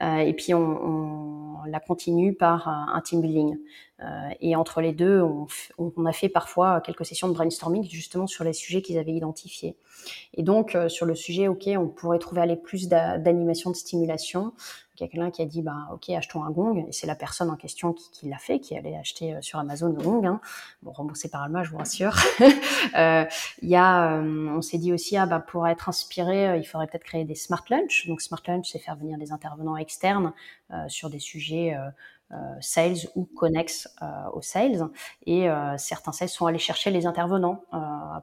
[0.00, 3.56] euh, et puis on, on, la continue par un team building.
[4.40, 5.46] et entre les deux, on,
[5.78, 9.76] on, a fait parfois quelques sessions de brainstorming justement sur les sujets qu'ils avaient identifiés.
[10.34, 14.54] Et donc sur le sujet, ok, on pourrait trouver aller plus d'animation de stimulation
[15.08, 17.92] quelqu'un qui a dit bah ok achetons un gong et c'est la personne en question
[17.92, 20.40] qui, l'a fait qui allait acheter euh, sur Amazon le gong hein.
[20.82, 22.16] bon remboursé par Alma je vous rassure.
[22.96, 23.24] Euh,
[23.62, 27.04] y a euh, on s'est dit aussi ah bah pour être inspiré il faudrait peut-être
[27.04, 30.32] créer des smart lunch donc smart lunch c'est faire venir des intervenants externes
[30.88, 31.76] sur des sujets
[32.60, 33.88] sales ou connexes
[34.32, 34.88] aux sales.
[35.26, 37.64] Et certains sales sont allés chercher les intervenants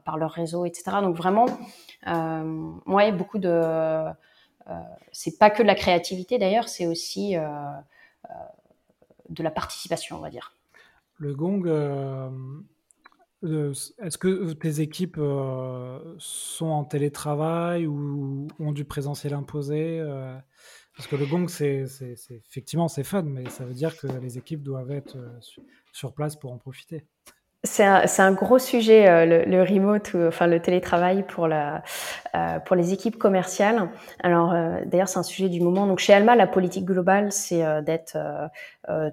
[0.04, 1.46] par leur réseau etc donc vraiment
[2.86, 4.10] ouais beaucoup de euh,
[5.12, 8.34] c'est pas que de la créativité d'ailleurs, c'est aussi euh, euh,
[9.28, 10.54] de la participation, on va dire.
[11.18, 11.66] Le gong,
[13.42, 15.20] est-ce que tes équipes
[16.18, 20.02] sont en télétravail ou ont du présentiel imposé
[20.96, 21.84] Parce que le gong, c'est
[22.30, 25.18] effectivement c'est fun, mais ça veut dire que les équipes doivent être
[25.92, 27.04] sur place pour en profiter.
[27.62, 31.82] C'est un, un, gros sujet, euh, le, le, remote, ou, enfin le télétravail pour, la,
[32.34, 33.90] euh, pour les équipes commerciales.
[34.22, 35.86] Alors euh, d'ailleurs, c'est un sujet du moment.
[35.86, 38.16] Donc chez Alma, la politique globale, c'est euh, d'être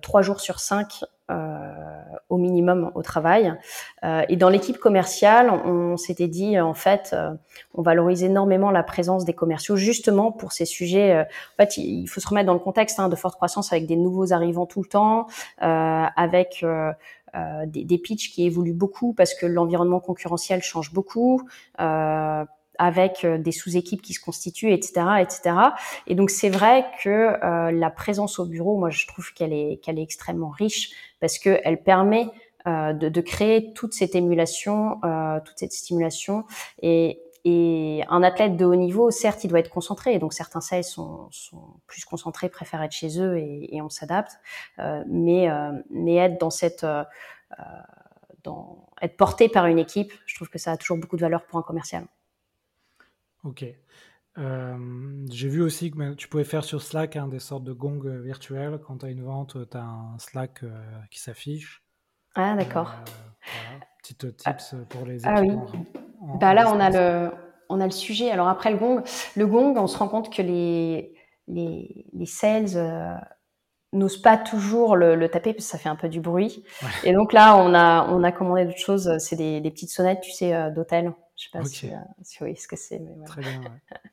[0.02, 1.04] trois jours sur cinq
[2.30, 3.54] au minimum au travail.
[4.02, 7.16] et dans l'équipe commerciale, on, s'était dit en fait,
[7.76, 11.20] on valorise énormément la présence des commerciaux justement pour ces sujets.
[11.20, 13.98] en fait, il faut se remettre dans le contexte hein, de forte croissance avec des
[13.98, 15.28] nouveaux arrivants tout le temps,
[15.60, 16.94] avec euh,
[17.34, 21.48] des, des pitchs qui évoluent beaucoup parce que l'environnement concurrentiel change beaucoup.
[21.80, 22.46] Euh,
[22.80, 25.56] avec des sous-équipes qui se constituent, etc., etc.
[26.06, 29.98] Et donc c'est vrai que la présence au bureau, moi je trouve qu'elle est qu'elle
[29.98, 32.28] est extrêmement riche parce que elle permet
[32.68, 35.00] de, de, créer toute cette émulation,
[35.44, 36.44] toute cette stimulation
[36.84, 40.20] et et un athlète de haut niveau, certes, il doit être concentré.
[40.20, 44.34] donc certains sales sont, sont, plus concentrés, préfèrent être chez eux et, et on s'adapte.
[44.80, 47.06] Euh, mais, euh, mais être dans cette, euh,
[48.44, 51.46] dans, être porté par une équipe, je trouve que ça a toujours beaucoup de valeur
[51.46, 52.06] pour un commercial.
[53.46, 53.64] Ok.
[54.36, 58.78] J'ai vu aussi que tu pouvais faire sur Slack hein, des sortes de gongs virtuels.
[58.86, 60.66] Quand tu as une vente, tu as un Slack
[61.10, 61.82] qui s'affiche.
[62.36, 62.94] Ah, d'accord.
[62.94, 63.86] Voilà.
[64.04, 65.32] Petite tips pour les équipes.
[65.34, 66.04] Ah oui.
[66.36, 67.32] Bah là, on a le,
[67.70, 68.32] on a le sujet.
[68.32, 69.04] Alors après le gong,
[69.36, 71.14] le gong, on se rend compte que les,
[71.48, 73.16] les, les sales euh,
[73.94, 76.64] n'osent pas toujours le, taper parce que ça fait un peu du bruit.
[77.04, 79.18] Et donc là, on a, on a commandé d'autres choses.
[79.20, 81.14] C'est des, des, petites sonnettes, tu sais, euh, d'hôtel.
[81.38, 83.02] Je sais pas si, euh, si, oui, ce que c'est.
[83.26, 83.62] Très bien.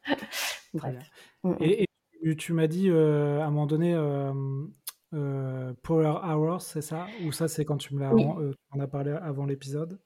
[0.75, 0.95] Bref.
[1.43, 1.57] Mm, mm.
[1.61, 1.87] Et,
[2.39, 3.95] tu m'as dit à un moment donné.
[5.83, 7.07] Power Hours, c'est ça?
[7.25, 10.01] Ou ça, c'est quand tu me l'as on a parlé avant l'épisode?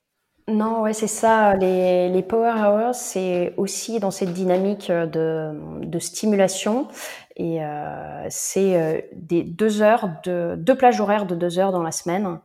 [0.48, 1.54] Non, ouais, c'est ça.
[1.56, 5.52] Les, les power hours, c'est aussi dans cette dynamique de,
[5.84, 6.88] de stimulation.
[7.36, 11.82] Et euh, c'est euh, des deux heures, de, deux plages horaires de deux heures dans
[11.82, 12.40] la semaine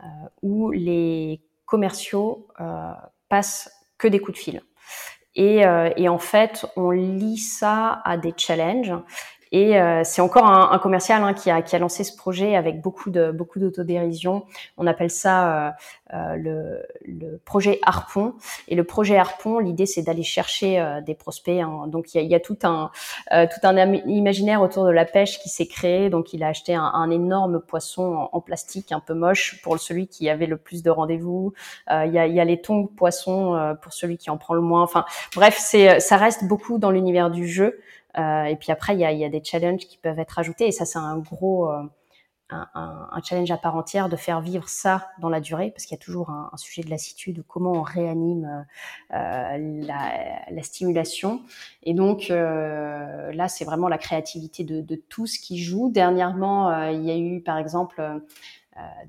[0.00, 0.06] euh,
[0.42, 2.92] où les commerciaux euh,
[3.28, 4.62] passent que des coups de fil.
[5.34, 8.92] Et, euh, et, en fait, on lit ça à des challenges.
[9.52, 12.56] Et euh, c'est encore un, un commercial hein, qui, a, qui a lancé ce projet
[12.56, 14.44] avec beaucoup de beaucoup d'autodérision.
[14.76, 15.70] On appelle ça euh,
[16.14, 18.32] euh, le, le, projet Harpon.
[18.66, 21.60] Et le projet Harpon, l'idée c'est d'aller chercher euh, des prospects.
[21.60, 21.86] Hein.
[21.88, 22.90] Donc il y a, y a, tout un
[23.32, 26.08] euh, tout un imaginaire autour de la pêche qui s'est créé.
[26.08, 30.06] Donc il a acheté un, un énorme poisson en, plastique un peu moche pour celui
[30.08, 31.52] qui avait le plus de rendez-vous.
[31.90, 34.82] Il y a, y, a, les tongs poissons pour celui qui en prend le moins.
[34.82, 37.78] Enfin bref, c'est ça reste beaucoup dans l'univers du jeu.
[38.16, 40.68] Euh, et puis après, il y a, des challenges qui peuvent être ajoutés.
[40.68, 41.82] Et ça, c'est un gros, euh,
[42.50, 46.00] un, challenge à part entière de faire vivre ça dans la durée, parce qu'il y
[46.00, 48.66] a toujours un, sujet de lassitude, comment on réanime
[49.12, 51.42] euh, la, la, stimulation.
[51.82, 55.90] Et donc là, c'est vraiment la créativité de, de tout ce qui joue.
[55.90, 58.02] Dernièrement, il y a eu par exemple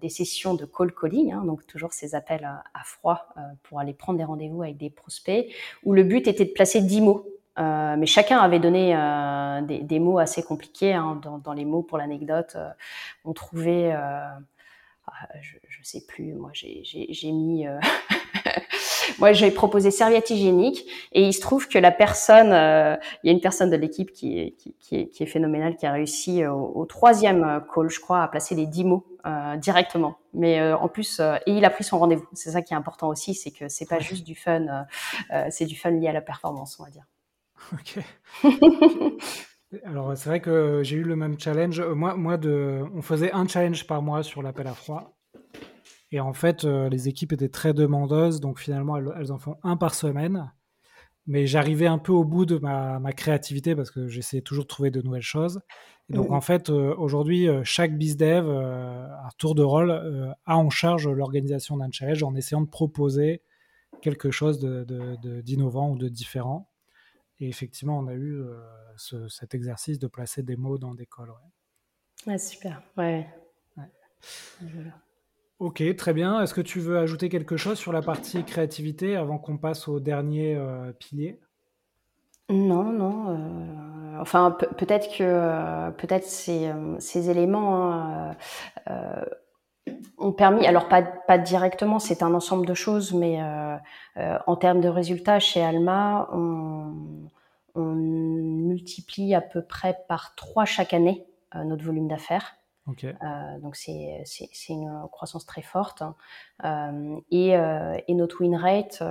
[0.02, 3.28] des sessions de call calling, hein, donc toujours ces appels à, à froid
[3.62, 5.46] pour aller prendre des rendez-vous avec des prospects,
[5.84, 9.80] où le but était de placer 10 mots euh, mais chacun avait donné euh, des,
[9.80, 10.94] des, mots assez compliqués.
[10.94, 11.20] Hein.
[11.22, 12.70] Dans, dans, les mots, pour l'anecdote, euh,
[13.26, 14.38] on trouvait, ah,
[15.42, 17.66] je, je sais plus, moi j'ai mis,
[19.20, 23.32] moi j'ai proposé serviette hygiénique, et il se trouve que la personne, il y a
[23.32, 26.72] une personne de l'équipe qui est, qui, qui, qui est phénoménale, qui a réussi au,
[26.76, 29.06] au, troisième call, je crois, à placer les dix mots
[29.58, 30.16] directement.
[30.34, 32.28] Mais en plus, et il a pris son rendez-vous.
[32.34, 34.86] C'est ça qui est important aussi, c'est que c'est pas juste du fun,
[35.50, 37.04] c'est du fun lié à la performance, on va dire.
[37.74, 38.00] Ok.
[39.84, 41.80] Alors, c'est vrai que j'ai eu le même challenge.
[41.80, 45.16] Euh, moi, moi de, on faisait un challenge par mois sur l'appel à froid.
[46.12, 48.40] Et en fait, euh, les équipes étaient très demandeuses.
[48.40, 50.52] Donc, finalement, elles, en font un par semaine.
[51.28, 54.70] Mais j'arrivais un peu au bout de ma, ma créativité parce que j'essayais toujours de
[54.70, 55.62] trouver de nouvelles choses.
[56.10, 59.92] Et donc, en fait, euh, aujourd'hui, chaque BizDev, à tour de rôle,
[60.48, 63.44] a en charge l'organisation d'un challenge en essayant de proposer
[64.02, 66.69] quelque chose d'innovant de, de, ou de différent.
[67.40, 68.60] Et effectivement, on a eu euh,
[68.98, 71.32] ce, cet exercice de placer des mots dans des cols.
[72.28, 72.38] Ouais.
[72.38, 72.82] super.
[72.98, 73.28] Ouais.
[75.60, 76.42] Ok, très bien.
[76.42, 80.00] Est-ce que tu veux ajouter quelque chose sur la partie créativité avant qu'on passe au
[80.00, 81.40] dernier euh, pilier?
[82.50, 83.30] Non, non.
[83.30, 88.36] Euh, enfin, peut-être que peut-être ces, ces éléments hein,
[90.18, 93.76] ont permis, alors pas, pas directement, c'est un ensemble de choses, mais euh,
[94.18, 96.94] euh, en termes de résultats, chez Alma, on,
[97.76, 102.56] on, multiplie à peu près par trois chaque année euh, notre volume d'affaires.
[102.88, 103.14] Okay.
[103.62, 104.24] Donc c'est
[104.70, 106.02] une croissance très forte
[106.66, 109.04] euh, et, et, notre win rate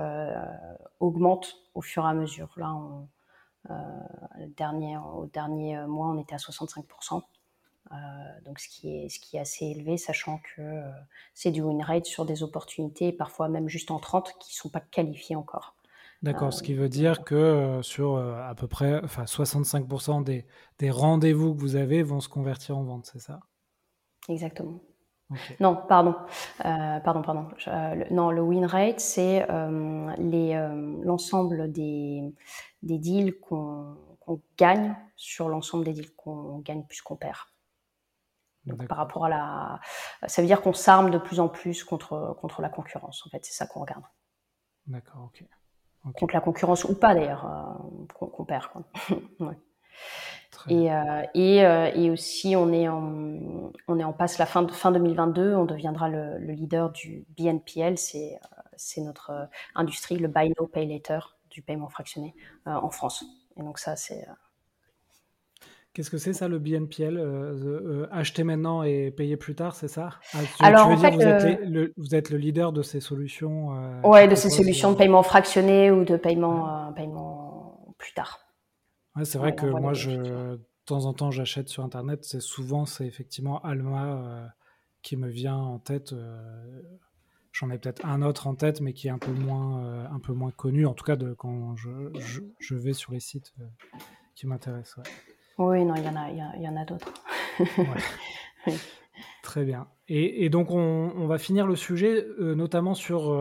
[0.98, 2.48] augmente au fur et à mesure.
[2.56, 3.06] Là, on,
[3.68, 7.22] le dernier, au dernier mois, on était à 65%.
[7.92, 7.94] Euh,
[8.44, 10.90] donc ce qui, est, ce qui est assez élevé, sachant que euh,
[11.34, 14.68] c'est du win rate sur des opportunités, parfois même juste en 30, qui ne sont
[14.68, 15.74] pas qualifiées encore.
[16.22, 20.46] D'accord, ce qui veut dire que sur à peu près enfin, 65% des,
[20.80, 23.38] des rendez-vous que vous avez vont se convertir en vente, c'est ça?
[24.28, 24.80] Exactement.
[25.30, 25.56] Okay.
[25.60, 26.14] Non, pardon,
[26.64, 27.48] euh, pardon, pardon.
[27.66, 32.22] le, non, le win rate, c'est euh, l'ensemble des,
[32.82, 33.96] des deals qu'on
[34.26, 37.36] qu gagne sur l'ensemble des deals qu'on gagne plus qu'on perd.
[38.68, 39.80] Donc, par rapport à la,
[40.26, 43.26] ça veut dire qu'on s'arme de plus en plus contre contre la concurrence.
[43.26, 44.04] En fait, c'est ça qu'on regarde.
[44.86, 45.44] D'accord, ok.
[46.14, 47.46] contre la concurrence ou pas d'ailleurs,
[48.14, 48.68] qu'on perd.
[50.68, 54.62] Et, euh, et, euh, et, aussi, on est en, on est en passe la fin,
[54.62, 60.18] de, fin 2022, on deviendra le, le leader du BNPL, c'est euh, c'est notre industrie,
[60.18, 63.24] le Buy No Pay Later du paiement fractionné en France.
[63.56, 64.24] Et donc ça, c'est...
[65.94, 70.10] Qu'est-ce que c'est ça le BNPL Acheter maintenant et payer plus tard, c'est ça?
[70.32, 73.70] Ah, Alors, en fait, vous, êtes le, vous, êtes le, leader de ces solutions
[74.04, 78.38] Ouais, de ces solutions de paiement fractionné ou de paiement, paiement plus tard.
[79.16, 82.24] Ouais, c'est vrai que moi, je, de temps en temps, j'achète sur Internet.
[82.24, 84.46] C'est souvent, c'est effectivement Alma euh,
[85.02, 86.12] qui me vient en tête.
[86.12, 86.82] Euh,
[87.52, 90.20] j'en ai peut-être un autre en tête, mais qui est un peu moins, euh, un
[90.20, 91.90] peu moins connu, en tout cas de, quand je,
[92.58, 93.52] je, vais sur les sites
[94.34, 95.04] qui m'intéressent.
[95.58, 97.12] Oui, non, il y en a, il y, en a d'autres.
[99.42, 99.88] Très bien.
[100.08, 103.36] Et, et donc, on, on, va finir le sujet, notamment sur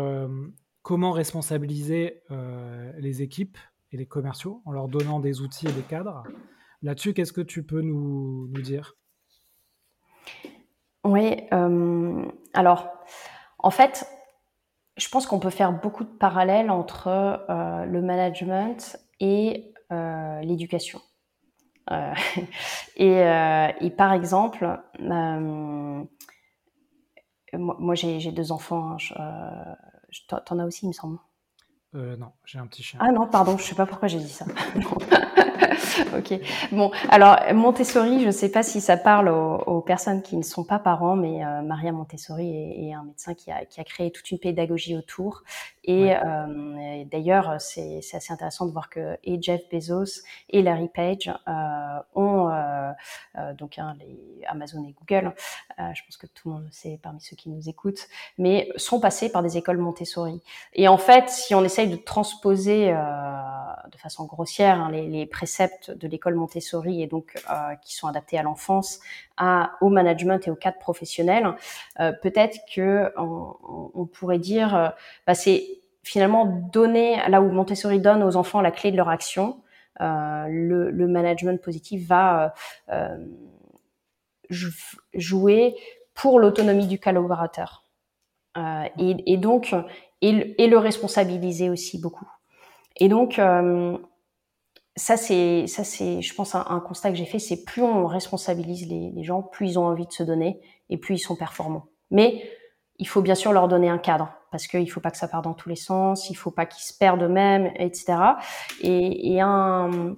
[0.81, 2.23] comment responsabiliser
[2.97, 3.57] les équipes
[3.91, 6.23] et les commerciaux en leur donnant des outils et des cadres.
[6.83, 8.95] Là-dessus, qu'est-ce que tu peux nous, nous dire?
[11.03, 12.89] Oui, euh, alors,
[13.59, 14.05] en fait,
[14.97, 21.01] je pense qu'on peut faire beaucoup de parallèles entre euh, le management et euh, l'éducation.
[22.97, 23.21] Et,
[23.81, 24.67] et, par exemple,
[27.53, 29.75] moi, j'ai deux enfants, hein,
[30.45, 31.19] t'en as aussi, il me semble.
[31.93, 32.99] non, j'ai un petit chien.
[33.01, 34.45] Ah non, pardon, je sais pas pourquoi j'ai dit ça.
[36.17, 36.39] ok.
[36.71, 40.63] Bon, alors Montessori, je ne sais pas si ça parle aux, personnes qui ne sont
[40.63, 44.29] pas parents, mais euh, Maria Montessori est, un médecin qui a, qui a, créé toute
[44.31, 45.43] une pédagogie autour.
[45.83, 51.31] Et euh, d'ailleurs, c'est assez intéressant de voir que et Jeff Bezos et Larry Page
[51.47, 52.91] euh, ont euh,
[53.37, 55.33] euh, donc hein, les Amazon et Google.
[55.77, 58.07] je pense que tout le monde le sait parmi ceux qui nous écoutent,
[58.37, 60.41] mais sont passés par des écoles Montessori.
[60.73, 62.93] Et en fait, si on essaye de transposer
[63.91, 68.37] de façon grossière hein, les, préceptes de l'école Montessori et donc euh, qui sont adaptés
[68.37, 68.99] à l'enfance,
[69.81, 71.55] au management et au cadre professionnel,
[71.99, 73.55] euh, peut-être que on,
[73.93, 74.89] on, pourrait dire, euh,
[75.25, 75.63] bah, c'est
[76.03, 79.61] finalement donner là où Montessori donne aux enfants la clé de leur action.
[79.99, 82.53] Le, le, management positif va
[85.15, 85.75] jouer
[86.13, 87.87] pour l'autonomie du collaborateur.
[88.57, 89.75] Euh, et, et, donc,
[90.21, 92.27] et, et, le responsabiliser aussi beaucoup.
[92.97, 93.97] Et donc, euh,
[94.97, 98.87] ça c'est ça c'est je pense un, constat que j'ai fait c'est plus on responsabilise
[98.87, 101.85] les, gens plus ils ont envie de se donner et plus ils sont performants.
[102.09, 102.49] Mais
[102.97, 105.43] il faut bien sûr leur donner un cadre parce qu'il faut pas que ça parte
[105.43, 108.17] dans tous les sens il faut pas qu'ils se perdent eux-mêmes etc
[108.81, 110.15] et, et un,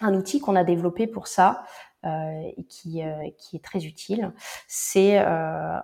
[0.00, 1.64] un outil qu'on a développé pour ça
[2.06, 4.32] euh, et qui, euh, qui est très utile
[4.68, 5.78] c'est euh,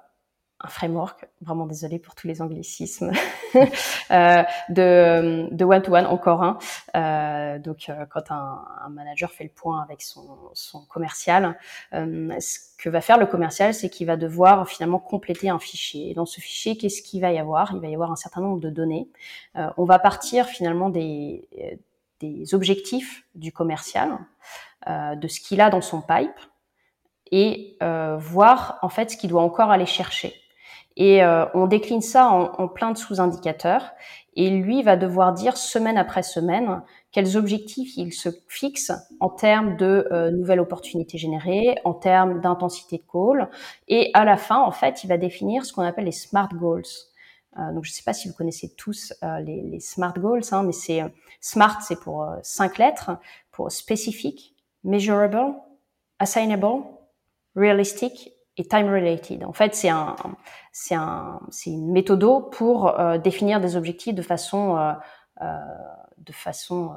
[0.62, 3.12] un framework, vraiment désolé pour tous les anglicismes,
[3.54, 6.58] euh, de, de one-to-one, encore un.
[6.96, 11.58] Euh, donc, euh, quand un, un, manager fait le point avec son, son commercial,
[11.94, 16.10] euh, ce que va faire le commercial, c'est qu'il va devoir finalement compléter un fichier.
[16.10, 17.72] Et dans ce fichier, qu'est-ce qu'il va y avoir?
[17.74, 19.08] Il va y avoir un certain nombre de données.
[19.56, 21.48] Euh, on va partir finalement des,
[22.20, 24.18] des objectifs du commercial,
[24.86, 26.38] de ce qu'il a dans son pipe,
[27.30, 30.34] et euh, voir en fait ce qu'il doit encore aller chercher.
[30.96, 33.92] Et euh, on décline ça en, plein de sous-indicateurs.
[34.34, 36.82] Et lui va devoir dire semaine après semaine
[37.12, 42.98] quels objectifs il se fixe en termes de euh, nouvelles opportunités générées, en termes d'intensité
[42.98, 43.50] de call.
[43.88, 46.82] Et à la fin, en fait, il va définir ce qu'on appelle les SMART goals.
[47.58, 50.62] Euh, donc, je ne sais pas si vous connaissez tous euh, les, SMART goals, hein,
[50.62, 51.02] mais c'est
[51.40, 53.10] SMART, c'est pour cinq lettres,
[53.50, 55.54] pour spécifique, measurable,
[56.20, 56.84] assignable,
[57.56, 59.44] realistic et time related.
[59.44, 60.16] En fait, c'est un,
[60.72, 64.92] c'est un, c'est une méthode pour euh, définir des objectifs de façon, euh,
[65.42, 65.58] euh,
[66.18, 66.92] de façon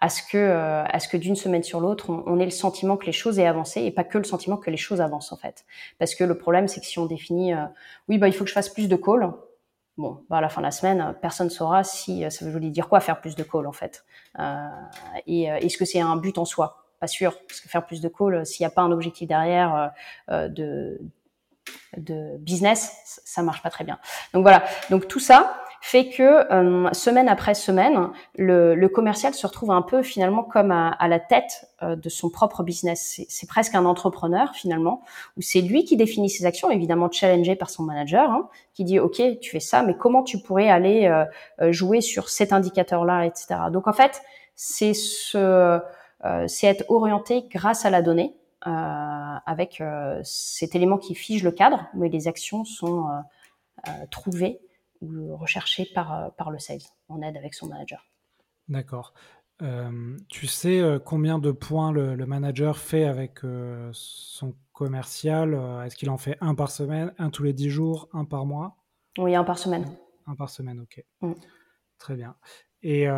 [0.00, 3.06] à ce que, à ce que d'une semaine sur l'autre, on, ait le sentiment que
[3.06, 5.64] les choses aient avancé et pas que le sentiment que les choses avancent en fait.
[6.00, 7.52] Parce que le problème, c'est que si on définit,
[8.08, 9.32] oui, bah il faut que je fasse plus de calls.
[9.96, 12.98] Bon, bah à la fin de la semaine, personne saura si ça veut dire quoi
[12.98, 14.04] faire plus de calls en fait.
[15.28, 16.81] et est-ce que c'est un but en soi?
[17.02, 19.26] Pas sûr, parce que faire plus de calls, euh, s'il n'y a pas un objectif
[19.26, 19.88] derrière euh,
[20.30, 21.00] euh, de,
[21.96, 23.98] de business, ça marche pas très bien.
[24.34, 24.62] Donc voilà.
[24.88, 26.44] Donc tout ça fait que
[26.92, 31.66] semaine après semaine, le, le, commercial se retrouve un peu finalement comme à, la tête
[31.82, 33.20] de son propre business.
[33.28, 35.02] C'est presque un entrepreneur finalement,
[35.36, 39.00] où c'est lui qui définit ses actions, évidemment challengé par son manager, hein, qui dit
[39.00, 41.12] ok tu fais ça, mais comment tu pourrais aller
[41.70, 43.56] jouer sur cet indicateur-là, etc.
[43.72, 44.22] Donc en fait
[44.54, 45.78] c'est ce euh,
[46.46, 48.34] c'est être orienté grâce à la donnée,
[48.66, 48.70] euh,
[49.44, 53.08] avec euh, cet élément qui fige le cadre, mais les actions sont
[54.12, 54.60] trouvées
[55.00, 58.06] ou recherché par, par le sales en aide avec son manager.
[58.68, 59.12] D'accord.
[60.28, 63.40] tu sais combien de points le, manager fait avec
[63.90, 65.54] son commercial?
[65.84, 68.76] Est-ce qu'il en fait un par semaine, un tous les dix jours, un par mois?
[69.18, 69.90] Oui, un par semaine.
[70.28, 71.04] Un par semaine, ok.
[71.22, 71.32] Mm.
[71.98, 72.36] Très bien.
[72.84, 73.08] Et,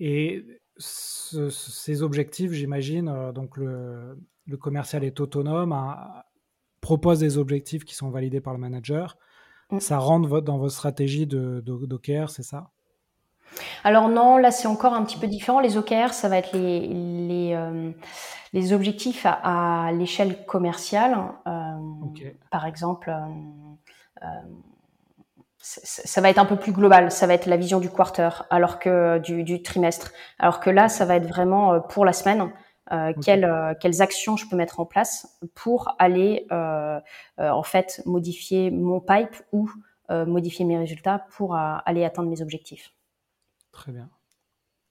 [0.00, 5.74] et ces objectifs, j'imagine, donc le, le, commercial est autonome,
[6.80, 9.16] propose des objectifs qui sont validés par le manager.
[9.70, 9.80] Mm.
[9.80, 12.70] Ça rentre dans votre stratégie de, d'OKR, c'est ça?
[13.84, 15.60] Alors non, là c'est encore un petit peu différent.
[15.60, 17.92] Les OKR, ça va être les, les, euh,
[18.52, 21.16] les objectifs à, l'échelle commerciale.
[21.46, 23.14] Euh, par exemple,
[24.22, 24.26] euh,
[25.62, 27.10] ça va être un peu plus global.
[27.10, 30.12] Ça va être la vision du quarter, alors que du, du trimestre.
[30.38, 32.52] Alors que là, ça va être vraiment pour la semaine.
[33.22, 39.36] quelles, quelles, actions je peux mettre en place pour aller en fait modifier mon pipe
[39.52, 39.70] ou
[40.10, 42.92] modifier mes résultats pour aller atteindre mes objectifs.
[43.70, 44.10] Très bien.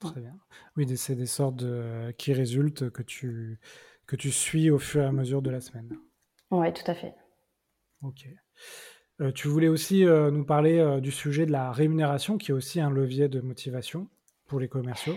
[0.01, 0.35] Très bien.
[0.75, 3.59] Oui, c'est des sortes de, qui résultent que tu,
[4.07, 5.95] que tu suis au fur et à mesure de la semaine.
[6.49, 7.13] Oui, tout à fait.
[8.01, 8.27] Ok.
[9.21, 12.53] Euh, tu voulais aussi euh, nous parler euh, du sujet de la rémunération, qui est
[12.53, 14.07] aussi un levier de motivation
[14.47, 15.15] pour les commerciaux.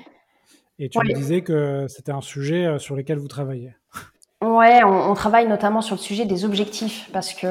[0.79, 3.75] Et tu me disais que c'était un sujet sur lequel vous travaillez.
[4.43, 7.47] Ouais, on, travaille notamment sur le sujet des objectifs parce que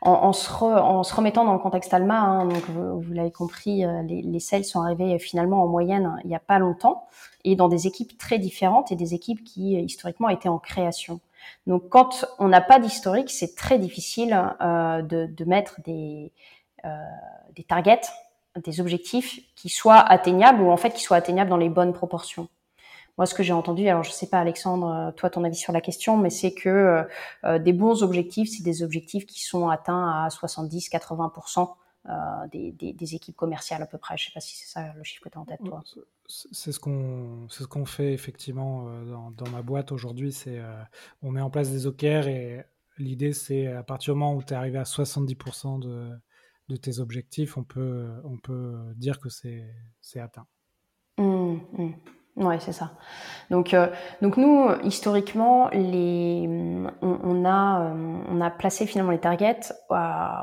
[0.00, 4.22] en, se en, se remettant dans le contexte Alma, hein, donc vous, l'avez compris, les,
[4.22, 7.06] les, sales sont arrivés finalement en moyenne il n'y a pas longtemps
[7.44, 11.20] et dans des équipes très différentes et des équipes qui historiquement étaient en création.
[11.66, 16.32] Donc quand on n'a pas d'historique, c'est très difficile euh, de, mettre des,
[16.84, 16.88] euh,
[17.54, 18.00] des targets,
[18.56, 22.48] des objectifs qui soient atteignables ou en fait qui soient atteignables dans les bonnes proportions.
[23.16, 25.80] Moi, ce que j'ai entendu, alors je sais pas, Alexandre, toi, ton avis sur la
[25.80, 27.04] question, mais c'est que
[27.44, 31.74] euh, des bons objectifs, c'est des objectifs qui sont atteints à 70-80%
[32.52, 34.16] des, des, équipes commerciales à peu près.
[34.16, 35.82] Je sais pas si c'est ça le chiffre que tu as en tête, toi.
[36.26, 38.88] C'est ce qu'on ce qu'on fait effectivement
[39.30, 40.32] dans, ma boîte aujourd'hui.
[40.32, 40.60] C'est
[41.22, 42.64] on met en place des OKR et
[42.98, 46.10] l'idée, c'est à partir du moment où tu es arrivé à 70% de,
[46.68, 50.46] de tes objectifs, on peut, on peut dire que c'est atteint.
[51.18, 51.92] Mmh, mmh.
[52.36, 52.90] Ouais, c'est ça.
[53.50, 53.86] Donc, euh,
[54.20, 56.48] donc nous, historiquement, les,
[57.00, 59.72] on, a, euh, on a placé finalement les targets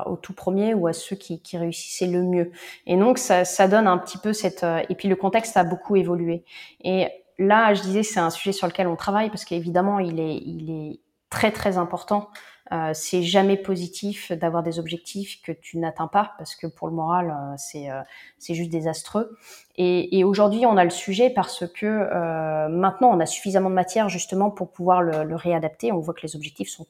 [0.06, 2.50] au tout premier ou à ceux qui, qui réussissaient le mieux.
[2.86, 4.64] Et donc, ça, ça donne un petit peu cette.
[4.64, 6.44] Euh, et puis, le contexte a beaucoup évolué.
[6.82, 10.36] Et là, je disais, c'est un sujet sur lequel on travaille parce qu'évidemment, il est,
[10.36, 12.30] il est très très important
[12.72, 16.94] euh, c'est jamais positif d'avoir des objectifs que tu n'atteins pas parce que pour le
[16.94, 18.00] moral, euh, c'est euh,
[18.38, 19.36] c'est juste désastreux.
[19.76, 23.74] Et, et aujourd'hui, on a le sujet parce que euh, maintenant, on a suffisamment de
[23.74, 25.92] matière justement pour pouvoir le, le, réadapter.
[25.92, 26.86] On voit que les objectifs sont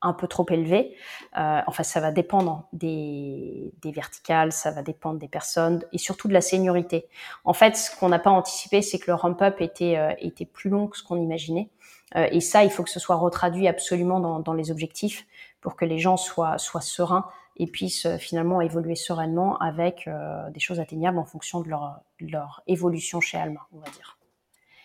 [0.00, 0.94] un peu trop élevés.
[1.34, 6.32] enfin, ça va dépendre des, des verticales, ça va dépendre des personnes et surtout de
[6.32, 7.08] la seniorité.
[7.44, 10.86] En fait, ce qu'on n'a pas anticipé, c'est que le ramp-up était était plus long
[10.86, 11.68] que ce qu'on imaginait.
[12.16, 15.26] Euh, et ça, il faut que ce soit retraduit absolument dans, dans les objectifs
[15.60, 20.48] pour que les gens soient, soient sereins et puissent euh, finalement évoluer sereinement avec euh,
[20.50, 24.18] des choses atteignables en fonction de leur, leur évolution chez Alma, on va dire.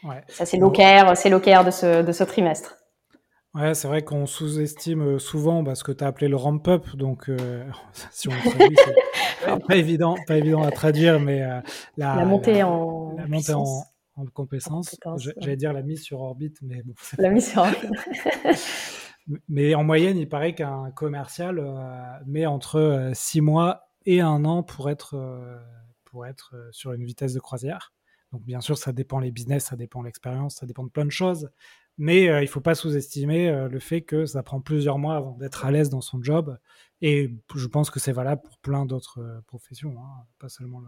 [0.03, 0.21] Ouais.
[0.27, 2.77] Ça, c'est l'OKR, c'est de ce, de ce trimestre.
[3.53, 7.29] Ouais, c'est vrai qu'on sous-estime souvent bah, ce que tu as appelé le ramp-up, donc
[7.29, 7.63] euh,
[8.11, 11.39] si on le traduit, c'est pas évident, pas évident à traduire, mais
[11.95, 13.83] la, la, montée en la montée en,
[14.15, 14.95] en compétence.
[15.37, 16.93] J'allais dire la mise sur orbite, mais bon.
[17.17, 17.89] La mise sur orbite.
[19.47, 24.45] mais en moyenne, il paraît qu'un commercial euh, met entre 6 euh, mois et un
[24.45, 25.57] an pour être, euh,
[26.05, 27.93] pour être sur une vitesse de croisière.
[28.31, 31.11] Donc bien sûr, ça dépend les business, ça dépend l'expérience, ça dépend de plein de
[31.11, 31.49] choses.
[31.99, 35.63] Mais il ne faut pas sous-estimer le fait que ça prend plusieurs mois avant d'être
[35.63, 36.57] à l'aise dans son job.
[37.01, 40.87] Et je pense que c'est valable pour plein d'autres professions, hein, pas seulement le,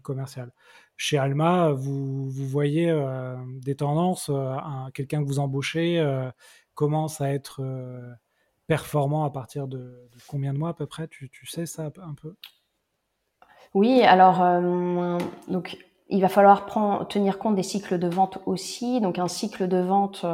[0.00, 0.50] commercial.
[0.96, 4.56] Chez Alma, vous, voyez euh, des tendances, euh,
[4.94, 6.30] quelqu'un que vous embauchez euh,
[6.74, 7.62] commence à être
[8.66, 11.08] performant à partir de, combien de mois à peu près?
[11.08, 12.34] Tu, sais ça un peu?
[13.74, 14.44] Oui, alors
[15.48, 15.78] donc
[16.08, 19.00] il va falloir prendre, tenir compte des cycles de vente aussi.
[19.00, 20.24] Donc un cycle de vente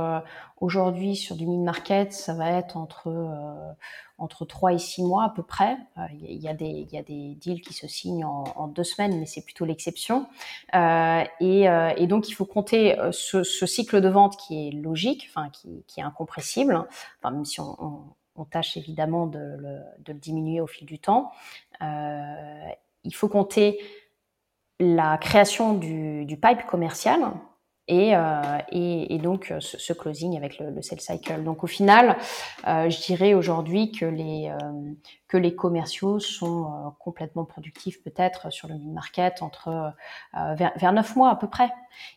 [0.60, 3.08] aujourd'hui sur du mid-market, ça va être entre
[4.22, 5.76] entre 3 et 6 mois à peu près.
[5.98, 9.42] Euh, il il y a des deals qui se signent en, deux semaines, mais c'est
[9.42, 10.26] plutôt l'exception.
[10.74, 15.84] Et, et, donc il faut compter ce, cycle de vente qui est logique, enfin qui,
[15.96, 16.86] est incompressible,
[17.18, 18.04] enfin, même si on,
[18.50, 21.32] tâche évidemment de le, de le, diminuer au fil du temps.
[21.80, 23.78] il faut compter
[24.78, 27.20] la création du, du pipe commercial
[27.88, 28.14] et,
[28.70, 31.42] et, donc ce, closing avec le, le, sales cycle.
[31.42, 32.16] Donc au final,
[32.64, 34.50] je dirais aujourd'hui que les
[35.28, 39.92] que les commerciaux sont complètement productifs peut-être sur le mid-market entre
[40.34, 41.70] vers, vers 9 mois à peu près.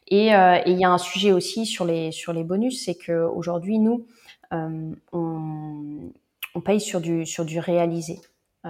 [0.08, 3.80] Et il y a un sujet aussi sur les sur les bonus, c'est que aujourd'hui
[3.80, 4.06] nous
[4.52, 4.94] on,
[6.54, 8.22] on paye sur du sur du réalisé.
[8.66, 8.70] Euh,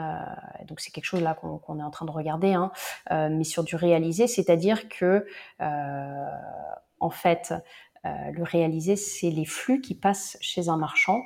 [0.67, 2.71] donc c'est quelque chose là qu'on est en train de regarder, hein,
[3.11, 5.25] euh, mais sur du réalisé, c'est-à-dire que
[5.61, 6.25] euh,
[7.05, 7.53] en fait
[8.03, 11.23] le réalisé, c'est les flux qui passent chez un marchand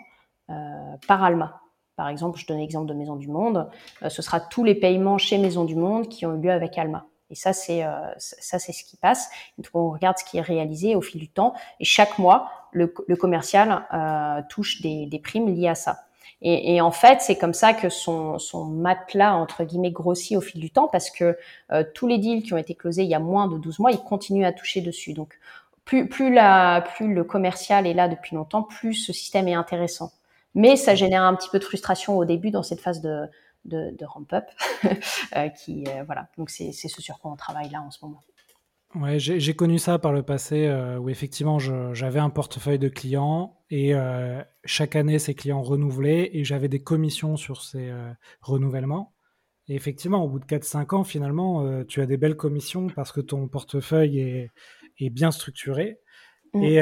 [0.48, 1.62] par Alma.
[1.98, 3.70] Par exemple, je donne l'exemple de Maison du Monde,
[4.08, 7.06] ce sera tous les paiements chez Maison du Monde qui ont eu lieu avec Alma.
[7.30, 7.84] Et ça, c'est
[8.18, 9.30] ça, c'est ce qui passe.
[9.58, 11.54] Donc, on regarde ce qui est réalisé au fil du temps.
[11.82, 13.86] Et chaque mois, le, commercial
[14.50, 16.00] touche des, primes liées à ça.
[16.42, 20.62] Et, en fait, c'est comme ça que son, son matelas, entre guillemets, grossit au fil
[20.62, 21.38] du temps parce que
[21.74, 23.92] euh, tous les deals qui ont été closés il y a moins de 12 mois,
[23.92, 25.12] ils continuent à toucher dessus.
[25.14, 25.38] Donc,
[25.90, 30.12] plus, le commercial est là depuis longtemps, plus ce système est intéressant.
[30.56, 34.46] Mais ça génère un petit peu de frustration au début dans cette phase de, ramp-up.
[35.36, 36.28] euh, qui, euh, voilà.
[36.38, 38.22] Donc, c'est ce sur quoi on travaille là en ce moment.
[38.96, 43.56] Ouais, j'ai connu ça par le passé euh, où effectivement j'avais un portefeuille de clients
[43.70, 43.94] et
[44.66, 47.94] chaque année ces clients renouvelaient et j'avais des commissions sur ces
[48.42, 49.14] renouvellements.
[49.68, 53.22] Et effectivement, au bout de 4-5 ans, finalement, tu as des belles commissions parce que
[53.22, 54.52] ton portefeuille est,
[55.06, 56.00] est bien structuré.
[56.54, 56.64] Mmh.
[56.64, 56.78] Et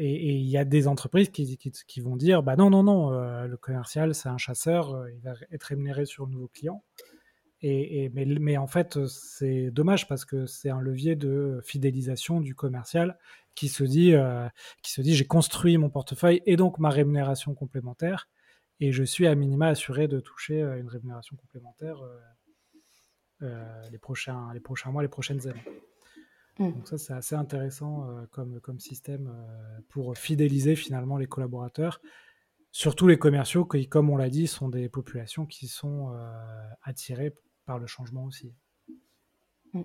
[0.00, 3.10] il y a des entreprises qui, qui, qui, vont dire bah non, non, non,
[3.44, 6.82] le commercial, c'est un chasseur, il va être rémunéré sur de nouveaux clients.
[7.62, 13.18] Et, mais, en fait, c'est dommage parce que c'est un levier de fidélisation du commercial
[13.54, 14.46] qui se dit, euh,
[14.82, 18.28] qui se dit, j'ai construit mon portefeuille et donc ma rémunération complémentaire,
[18.78, 21.98] et je suis à minima assuré de toucher euh, une rémunération complémentaire
[23.42, 25.64] euh, les prochains, les prochains mois, les prochaines années.
[26.58, 26.72] Mmh.
[26.72, 29.30] Donc ça, c'est assez intéressant comme, comme système
[29.88, 32.00] pour fidéliser finalement les collaborateurs
[32.72, 36.14] surtout les commerciaux qui, comme on l'a dit, sont des populations qui sont
[36.82, 37.34] attirées
[37.64, 38.52] par le changement aussi.
[39.72, 39.82] Mm.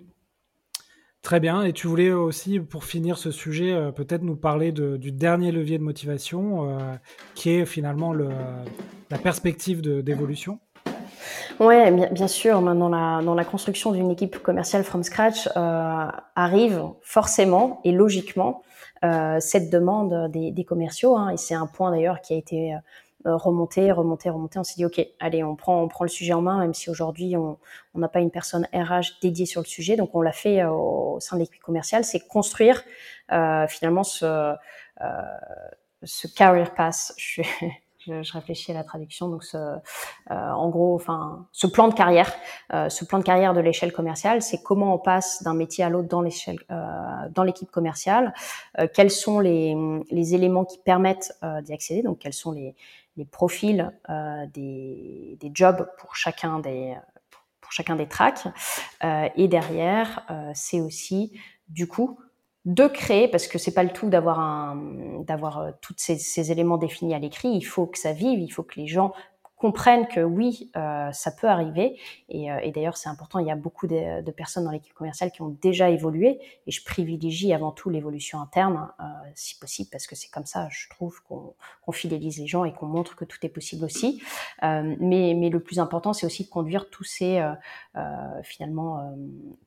[1.21, 1.63] Très bien.
[1.63, 5.77] Et tu voulais aussi, pour finir ce sujet, euh, peut-être nous parler du dernier levier
[5.77, 6.95] de motivation, euh,
[7.35, 8.29] qui est finalement le,
[9.11, 10.59] la perspective d'évolution.
[11.61, 11.75] Oui,
[12.11, 12.61] bien, sûr.
[12.61, 18.63] Dans la, dans la construction d'une équipe commerciale from scratch euh, arrive forcément et logiquement
[19.39, 21.17] cette demande des, des commerciaux.
[21.17, 22.75] Hein, et c'est un point d'ailleurs qui a été
[23.27, 24.57] euh, remonter, remonter, remonter.
[24.57, 26.89] On s'est dit, OK, allez, on prend, on prend le sujet en main, même si
[26.89, 27.57] aujourd'hui, on
[27.93, 29.95] n'a pas une personne RH dédiée sur le sujet.
[29.95, 32.83] Donc, on l'a fait euh, au sein de l'équipe commerciale, c'est construire
[33.31, 34.55] euh, finalement ce, euh,
[36.03, 37.13] ce career pass.
[37.17, 37.43] Je,
[38.05, 39.29] je, je, réfléchis à la traduction.
[39.29, 39.77] Donc, ce, euh,
[40.29, 42.31] en gros, enfin, ce plan de carrière,
[42.73, 45.89] euh, ce plan de carrière de l'échelle commerciale, c'est comment on passe d'un métier à
[45.89, 46.59] l'autre dans l'échelle,
[47.31, 48.33] dans l'équipe commerciale.
[48.93, 49.75] quels sont les,
[50.11, 52.01] les éléments qui permettent d'y accéder?
[52.01, 52.75] Donc, quels sont les
[53.17, 56.95] les profils euh, des, des, jobs pour chacun des
[57.59, 58.47] pour chacun des tracks.
[59.03, 61.39] Euh, et derrière, euh, c'est aussi
[61.69, 62.19] du coup
[62.65, 66.77] de créer, parce que c'est pas le tout d'avoir un, d'avoir tous ces, ces, éléments
[66.77, 67.49] définis à l'écrit.
[67.49, 69.13] Il faut que ça vive, il faut que les gens
[69.61, 71.99] comprennent que oui, euh, ça peut arriver.
[72.29, 73.37] Et, euh, et d'ailleurs, c'est important.
[73.37, 76.71] Il y a beaucoup de, de personnes dans l'équipe commerciale qui ont déjà évolué, et
[76.71, 79.03] je privilégie avant tout l'évolution interne, euh,
[79.35, 81.53] si possible, parce que c'est comme ça, je trouve, qu'on
[81.85, 84.23] qu fidélise les gens et qu'on montre que tout est possible aussi.
[84.63, 87.39] Euh, mais, mais le plus important, c'est aussi de conduire tous ces
[87.95, 89.15] euh, finalement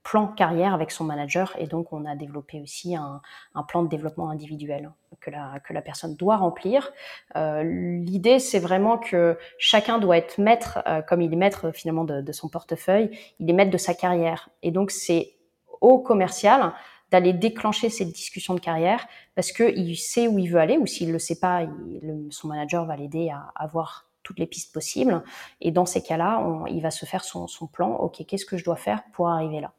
[0.03, 1.55] plans carrière avec son manager.
[1.59, 3.21] Et donc, on a développé aussi un,
[3.55, 4.91] un plan de développement individuel
[5.21, 6.93] que la, que la personne doit remplir.
[7.37, 12.05] Euh, L'idée, c'est vraiment que chacun doit être maître, euh, comme il est maître finalement
[12.05, 14.49] de, de, son portefeuille, il est maître de sa carrière.
[14.63, 15.35] Et donc, c'est
[15.81, 16.73] au commercial
[17.11, 21.13] d'aller déclencher cette discussion de carrière parce qu'il sait où il veut aller ou s'il
[21.13, 25.23] le sait pas, il, son manager va l'aider à, avoir toutes les pistes possibles.
[25.61, 27.95] Et dans ces cas-là, il va se faire son, son plan.
[27.97, 29.73] OK, qu'est-ce que je dois faire pour arriver là?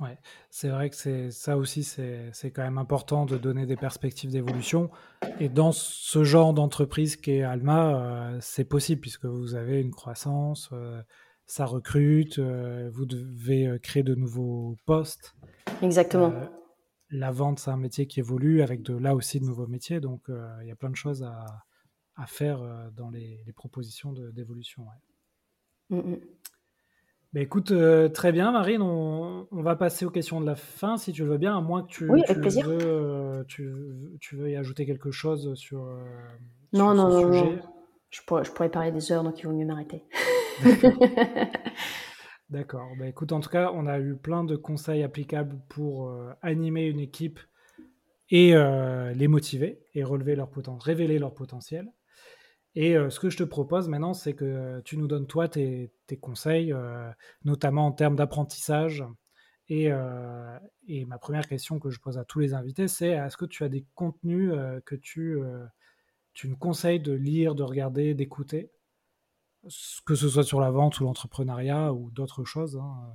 [0.00, 0.16] Ouais,
[0.48, 4.90] c'est vrai que c'est ça aussi, c'est quand même important de donner des perspectives d'évolution.
[5.40, 10.70] Et dans ce genre d'entreprise qu'est Alma, euh, c'est possible puisque vous avez une croissance,
[10.72, 11.02] euh,
[11.46, 15.34] ça recrute, euh, vous devez créer de nouveaux postes.
[15.82, 16.32] Exactement.
[17.10, 20.28] la vente, c'est un métier qui évolue avec de là aussi de nouveaux métiers, donc
[20.28, 21.44] il y a plein de choses à,
[22.16, 22.60] à faire
[22.92, 24.84] dans les, les propositions d'évolution.
[25.90, 25.98] Ouais.
[25.98, 26.16] Mmh
[27.32, 28.82] bah, écoute, euh, très bien, Marine.
[28.82, 31.60] On, on, va passer aux questions de la fin, si tu le veux bien, à
[31.60, 33.72] moins que tu, oui, tu, veux, euh, tu,
[34.20, 36.02] tu, veux y ajouter quelque chose sur, euh,
[36.72, 37.56] non, sur non, ce non, sujet.
[37.56, 37.62] Non.
[38.10, 40.04] Je pourrais, je pourrais parler des heures, donc il vaut mieux m'arrêter.
[42.50, 42.88] D'accord.
[42.98, 46.86] Bah, écoute, en tout cas, on a eu plein de conseils applicables pour euh, animer
[46.86, 47.40] une équipe
[48.30, 51.92] et euh, les motiver et relever leur potentiel, révéler leur potentiel.
[52.74, 55.90] Et euh, ce que je te propose maintenant, c'est que tu nous donnes toi tes,
[56.20, 56.74] conseils,
[57.44, 59.04] notamment en termes d'apprentissage.
[59.68, 63.64] Et, ma première question que je pose à tous les invités, c'est est-ce que tu
[63.64, 64.52] as des contenus
[64.84, 65.38] que tu,
[66.32, 68.70] tu conseilles de lire, de regarder, d'écouter?
[70.06, 72.76] Que ce soit sur la vente ou l'entrepreneuriat ou d'autres choses.
[72.76, 73.12] Hein.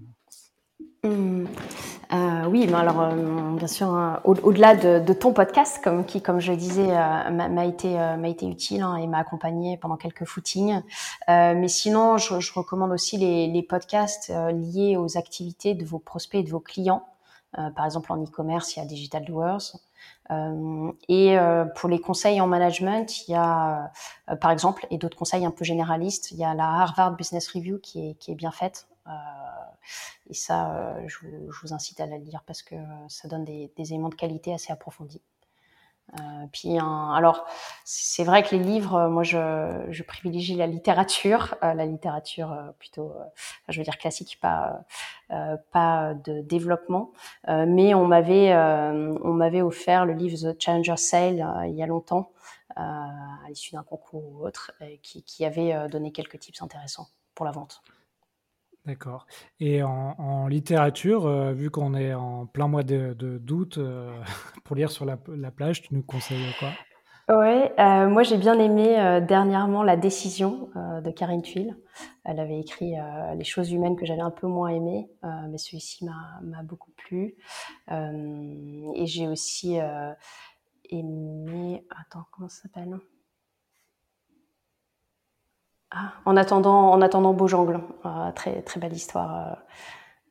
[1.06, 6.40] Euh, oui, mais alors euh, bien sûr, hein, au-delà de, ton podcast, comme qui, comme
[6.40, 10.26] je le disais, euh, m'a été m'a été utile hein, et m'a accompagné pendant quelques
[10.26, 10.82] footings.
[11.28, 16.40] mais sinon, je, je recommande aussi les, les podcasts liés aux activités de vos prospects
[16.40, 17.06] et de vos clients.
[17.76, 19.74] par exemple, en e-commerce, il y a Digital Doers.
[20.32, 23.92] Euh, et euh, pour les conseils en management, il y a,
[24.30, 27.50] euh, par exemple, et d'autres conseils un peu généralistes, il y a la Harvard Business
[27.50, 28.88] Review qui est, qui est bien faite.
[30.30, 32.76] Et ça, je, je, vous incite à la lire parce que
[33.10, 35.22] ça donne des, éléments de qualité assez approfondis.
[36.20, 37.46] Euh, puis alors
[37.86, 43.14] c'est vrai que les livres, moi je, privilégie la littérature, euh, la littérature euh, plutôt,
[43.70, 44.82] je veux dire classique, pas
[45.72, 47.12] pas de développement.
[47.48, 52.32] mais on m'avait on m'avait offert le livre The Challenger Sale il y a longtemps,
[52.76, 53.08] à
[53.50, 57.82] l'issue d'un concours ou autre, qui, qui avait donné quelques tips intéressants pour la vente.
[58.86, 59.28] D'accord.
[59.62, 64.12] Et en, littérature, euh, vu qu'on est en plein mois de, d'août, euh,
[64.66, 65.16] pour lire sur la,
[65.52, 66.70] plage, tu nous conseilles quoi?
[67.30, 71.78] Oui, euh, moi j'ai bien aimé dernièrement La décision de Karine Tuile.
[72.26, 72.96] Elle avait écrit
[73.38, 75.10] Les choses humaines que j'avais un peu moins aimées,
[75.50, 77.36] mais celui-ci m'a, m'a beaucoup plu.
[77.90, 79.78] et j'ai aussi
[80.90, 81.86] aimé.
[81.98, 83.00] Attends, comment ça s'appelle?
[85.96, 89.60] Ah, en attendant, en attendant Beaujangle, euh, très très belle histoire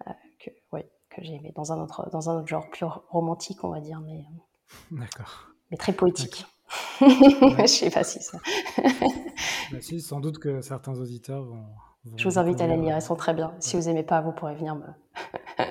[0.07, 0.51] euh, euh, que,
[1.09, 4.01] que j'ai aimé dans un autre dans un autre genre plus romantique, on va dire,
[4.01, 4.25] mais
[4.91, 6.47] d'accord, mais très poétique.
[7.01, 8.39] Je sais pas si ça.
[9.71, 11.65] bah si, sans doute que certains auditeurs vont.
[12.17, 13.55] Je vous invite à la lire, elles sont très bien.
[13.61, 14.87] Si vous aimez pas, vous pourrez venir me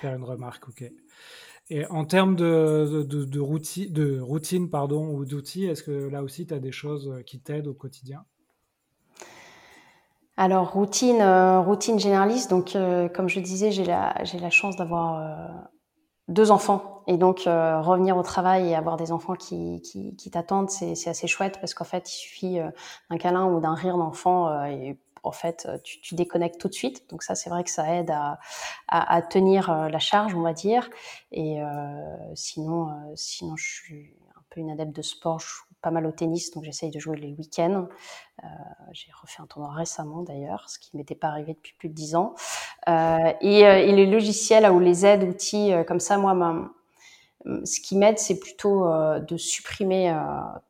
[0.00, 0.90] faire une remarque, ok.
[1.70, 6.24] Et en termes de, de, de, routine, de routine pardon, ou d'outils, est-ce que là
[6.24, 8.24] aussi tu as des choses qui t'aident au quotidien?
[10.36, 12.50] Alors routine, euh, routine généraliste.
[12.50, 15.60] Donc euh, comme je disais, j'ai la j'ai la chance d'avoir euh,
[16.28, 20.70] deux enfants et donc revenir au travail et avoir des enfants qui qui, qui t'attendent,
[20.70, 22.58] c'est c'est assez chouette parce qu'en fait il suffit
[23.10, 27.10] d'un câlin ou d'un rire d'enfant et en fait tu, tu déconnectes tout de suite.
[27.10, 28.38] Donc ça c'est vrai que ça aide à
[28.88, 30.88] à, à tenir la charge, on va dire.
[31.32, 31.60] Et
[32.34, 35.40] sinon sinon je suis un peu une adepte de sport.
[35.82, 37.88] Pas mal au tennis, donc j'essaye de jouer les week-ends.
[38.42, 38.46] Euh,
[38.92, 42.14] j'ai refait un tournoi récemment d'ailleurs, ce qui m'était pas arrivé depuis plus de dix
[42.14, 42.34] ans.
[42.88, 46.34] Euh, et, euh, et, les logiciels ou les aides, outils comme ça, moi,
[47.64, 50.16] ce qui m'aide, c'est plutôt euh, de supprimer euh,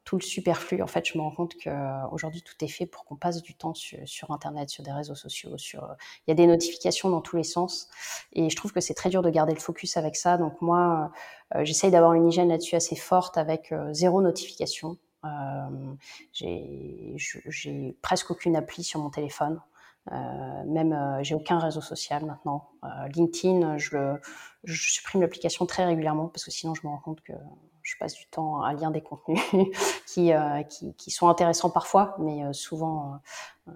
[0.05, 0.83] tout le superflu.
[0.83, 3.75] En fait, je me rends compte qu'aujourd'hui, tout est fait pour qu'on passe du temps
[3.75, 5.59] sur, Internet, sur des réseaux sociaux.
[5.59, 5.87] Sur,
[6.27, 7.89] il y a des notifications dans tous les sens,
[8.33, 10.39] et je trouve que c'est très dur de garder le focus avec ça.
[10.39, 11.13] Donc moi,
[11.55, 14.97] euh, j'essaye d'avoir une hygiène là-dessus assez forte, avec zéro notification.
[16.33, 19.61] j'ai presque aucune appli sur mon téléphone.
[20.11, 22.71] Euh, même, euh, j'ai aucun réseau social maintenant.
[22.85, 24.21] Euh, LinkedIn, je, le,
[24.65, 27.33] je supprime l'application très régulièrement parce que sinon je me rends compte que
[27.83, 29.41] je passe du temps à lire des contenus
[30.07, 30.33] qui,
[30.69, 33.21] qui, qui, sont intéressants parfois, mais souvent
[33.67, 33.73] on,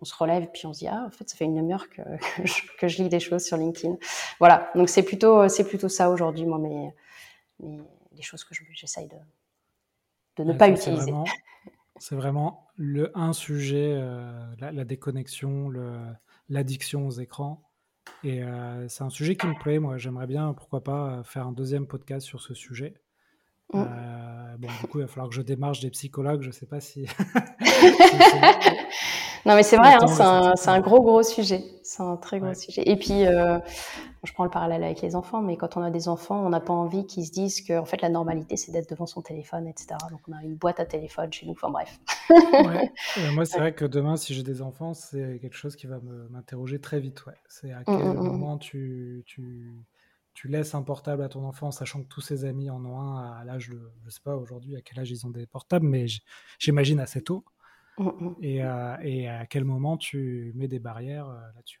[0.00, 1.88] on, se relève et puis on se dit ah en fait ça fait une demi-heure
[1.90, 2.02] que,
[2.36, 3.96] que, je, que, je, lis des choses sur LinkedIn.
[4.38, 6.92] Voilà, donc c'est plutôt c'est plutôt ça aujourd'hui moi mes,
[7.60, 7.80] mes
[8.12, 9.16] les choses que j'essaye de
[10.36, 11.12] de ne pas utiliser.
[12.02, 15.70] C'est vraiment le un sujet, euh, la, déconnexion,
[16.48, 17.62] l'addiction aux écrans.
[18.24, 19.78] Et euh, c'est un sujet qui me plaît.
[19.78, 22.94] Moi, j'aimerais bien, pourquoi pas, faire un deuxième podcast sur ce sujet.
[23.76, 26.42] Euh, bon, du coup, il va falloir que je démarche des psychologues.
[26.42, 27.06] Je ne sais pas si.
[29.44, 30.06] non, mais c'est vrai, hein,
[30.56, 31.64] c'est un, gros, gros sujet.
[31.82, 32.82] C'est un très gros sujet.
[32.86, 33.58] Et puis, euh,
[34.22, 36.60] je prends le parallèle avec les enfants, mais quand on a des enfants, on n'a
[36.60, 39.66] pas envie qu'ils se disent que en fait, la normalité, c'est d'être devant son téléphone,
[39.66, 39.96] etc.
[40.10, 41.52] Donc, on a une boîte à téléphone chez nous.
[41.52, 41.98] Enfin, bref.
[43.34, 45.98] moi, c'est vrai que demain, si j'ai des enfants, c'est quelque chose qui va
[46.30, 47.26] m'interroger très vite.
[47.26, 47.34] Ouais.
[47.48, 48.22] C'est à mm, quel mm, mm.
[48.22, 49.84] moment tu, tu,
[50.34, 53.40] tu, laisses un portable à ton enfant, sachant que tous ses amis en ont un
[53.40, 56.06] à l'âge de, je sais pas aujourd'hui à quel âge ils ont des portables, mais
[56.60, 57.44] j'imagine assez tôt.
[58.42, 61.80] Et, euh, et, à quel moment tu mets des barrières euh, là-dessus.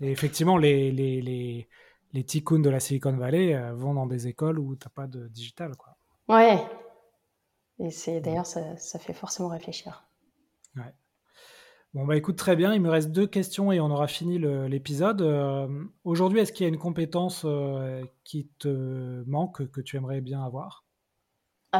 [0.00, 1.68] Et effectivement, les, les, les,
[2.12, 5.06] les ticounes de la Silicon Valley euh, vont dans des écoles où tu n'as pas
[5.06, 5.74] de digital.
[5.76, 5.96] Quoi.
[6.28, 6.62] Ouais.
[7.78, 10.04] Et c'est d'ailleurs, ça, ça, fait forcément réfléchir.
[10.76, 10.94] Ouais.
[11.94, 12.74] Bon, bah écoute, très bien.
[12.74, 15.22] Il me reste deux questions et on aura fini l'épisode.
[15.22, 17.46] Euh, aujourd'hui, est-ce qu'il y a une compétence
[18.22, 20.85] qui te manque, que tu aimerais bien avoir?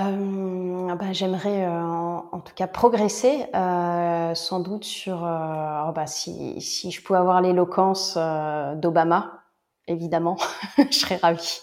[0.04, 7.02] Euh, bah, J'aimerais en, tout cas progresser, sans doute sur oh, bah, si, si, je
[7.02, 8.16] pouvais avoir l'éloquence
[8.76, 9.42] d'Obama,
[9.86, 10.36] évidemment,
[10.78, 11.60] je serais ravie.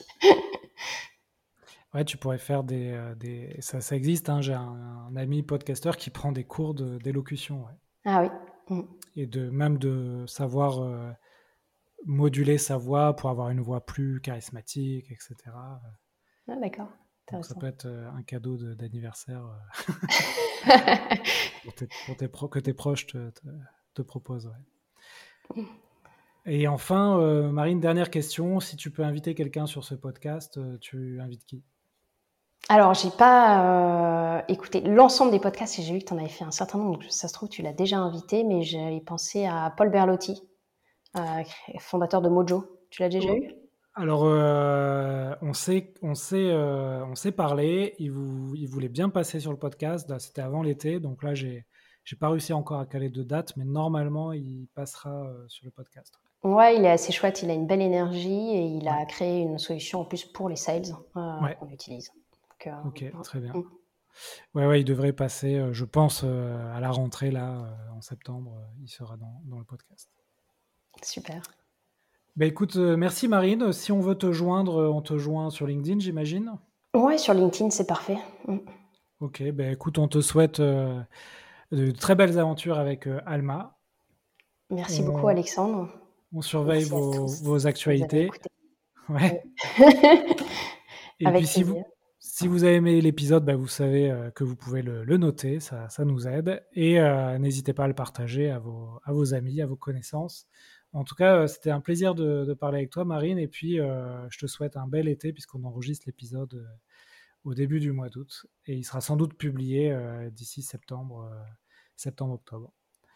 [1.93, 2.99] Ouais, tu pourrais faire des.
[3.17, 3.55] des...
[3.59, 7.65] Ça, ça existe, hein, j'ai un, ami podcasteur qui prend des cours d'élocution.
[7.65, 7.73] Ouais.
[8.05, 8.29] Ah oui.
[8.69, 8.81] Mm.
[9.15, 11.11] Et de même de savoir euh,
[12.05, 15.35] moduler sa voix pour avoir une voix plus charismatique, etc.
[15.55, 16.89] Ah, d'accord.
[17.41, 19.43] Ça peut être euh, un cadeau d'anniversaire
[20.67, 20.75] euh,
[22.31, 23.31] pour que tes proches te,
[23.93, 24.51] te, proposent.
[26.45, 27.17] Et enfin,
[27.51, 28.59] Marine, dernière question.
[28.59, 31.63] Si tu peux inviter quelqu'un sur ce podcast, tu invites qui?
[32.69, 36.29] Alors, j'ai pas euh, écouté l'ensemble des podcasts et j'ai vu que tu en avais
[36.29, 39.45] fait un certain nombre, donc ça se trouve, tu l'as déjà invité, mais j'avais pensé
[39.45, 40.41] à Paul Berlotti,
[41.17, 41.43] euh,
[41.79, 42.79] fondateur de Mojo.
[42.89, 43.51] Tu l'as déjà eu?
[43.95, 44.92] Alors, euh,
[45.53, 49.57] on s'est on sait, on s'est parlé, il, vous, il voulait bien passer sur le
[49.57, 51.65] podcast, c'était avant l'été, donc là, j'ai
[52.05, 56.13] j'ai pas réussi encore à caler de date, mais normalement, il passera sur le podcast.
[56.43, 59.57] Ouais, il est assez chouette, il a une belle énergie et il a créé une
[59.57, 62.11] solution en plus pour les sales qu'on utilise.
[62.67, 63.53] Euh, ok, très bien.
[63.53, 63.63] Mm.
[64.53, 68.59] Ouais, ouais, il devrait passer, euh, je pense, euh, à la rentrée, là, en septembre,
[68.81, 70.09] il sera dans, dans, le podcast.
[71.01, 71.41] Super.
[72.35, 73.71] Bah, écoute, merci Marine.
[73.71, 76.53] Si on veut te joindre, on te joint sur LinkedIn, j'imagine
[76.95, 78.17] Ouais, sur LinkedIn, c'est parfait.
[78.47, 78.57] Mm.
[79.19, 83.77] Ok, bah, écoute, on te souhaite de très belles aventures avec Alma.
[84.69, 85.89] Merci beaucoup, Alexandre.
[86.33, 88.31] On surveille vos, vos, actualités.
[89.07, 89.43] Ouais.
[91.19, 91.83] Et avec puis, si vous,
[92.19, 95.87] si vous avez aimé l'épisode, bah, vous savez euh, que vous pouvez le, noter, ça,
[95.89, 96.65] ça, nous aide.
[96.73, 100.47] Et euh, n'hésitez pas à le partager à vos, à vos, amis, à vos connaissances.
[100.93, 103.37] En tout cas, euh, c'était un plaisir de, parler avec toi, Marine.
[103.37, 106.67] Et puis, je te souhaite un bel été, puisqu'on enregistre l'épisode
[107.43, 108.45] au début du mois d'août.
[108.67, 109.95] Et il sera sans doute publié
[110.31, 111.29] d'ici septembre,
[111.95, 112.71] septembre-octobre.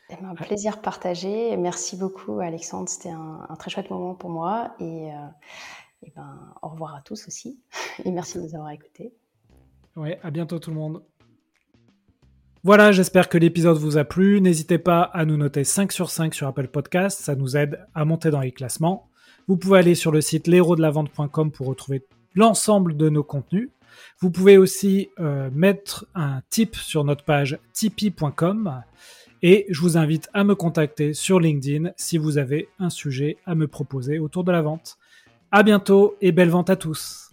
[0.10, 1.56] Eh ben, un plaisir partagé.
[1.58, 2.90] Merci beaucoup, Alexandre.
[2.90, 4.74] C'était un, un, très chouette moment pour moi.
[4.80, 5.12] Et
[6.04, 7.60] et ben, au revoir à tous aussi.
[8.06, 9.14] Et merci de nous avoir écoutés.
[9.96, 11.04] Ouais, à bientôt tout le monde.
[12.68, 14.41] Voilà, j'espère que l'épisode vous a plu.
[14.41, 18.03] N'hésitez pas à nous noter 5 sur 5 sur Apple Podcast, ça nous aide à
[18.03, 19.07] monter dans les classements.
[19.47, 22.03] Vous pouvez aller sur le site l'héros-de-la-vente.com pour retrouver
[22.36, 23.70] l'ensemble de nos contenus.
[24.20, 28.84] Vous pouvez aussi euh, mettre un tip sur notre page tipeee.com
[29.43, 33.55] et je vous invite à me contacter sur LinkedIn si vous avez un sujet à
[33.55, 34.97] me proposer autour de la vente.
[35.53, 37.27] À bientôt et belle vente à tous.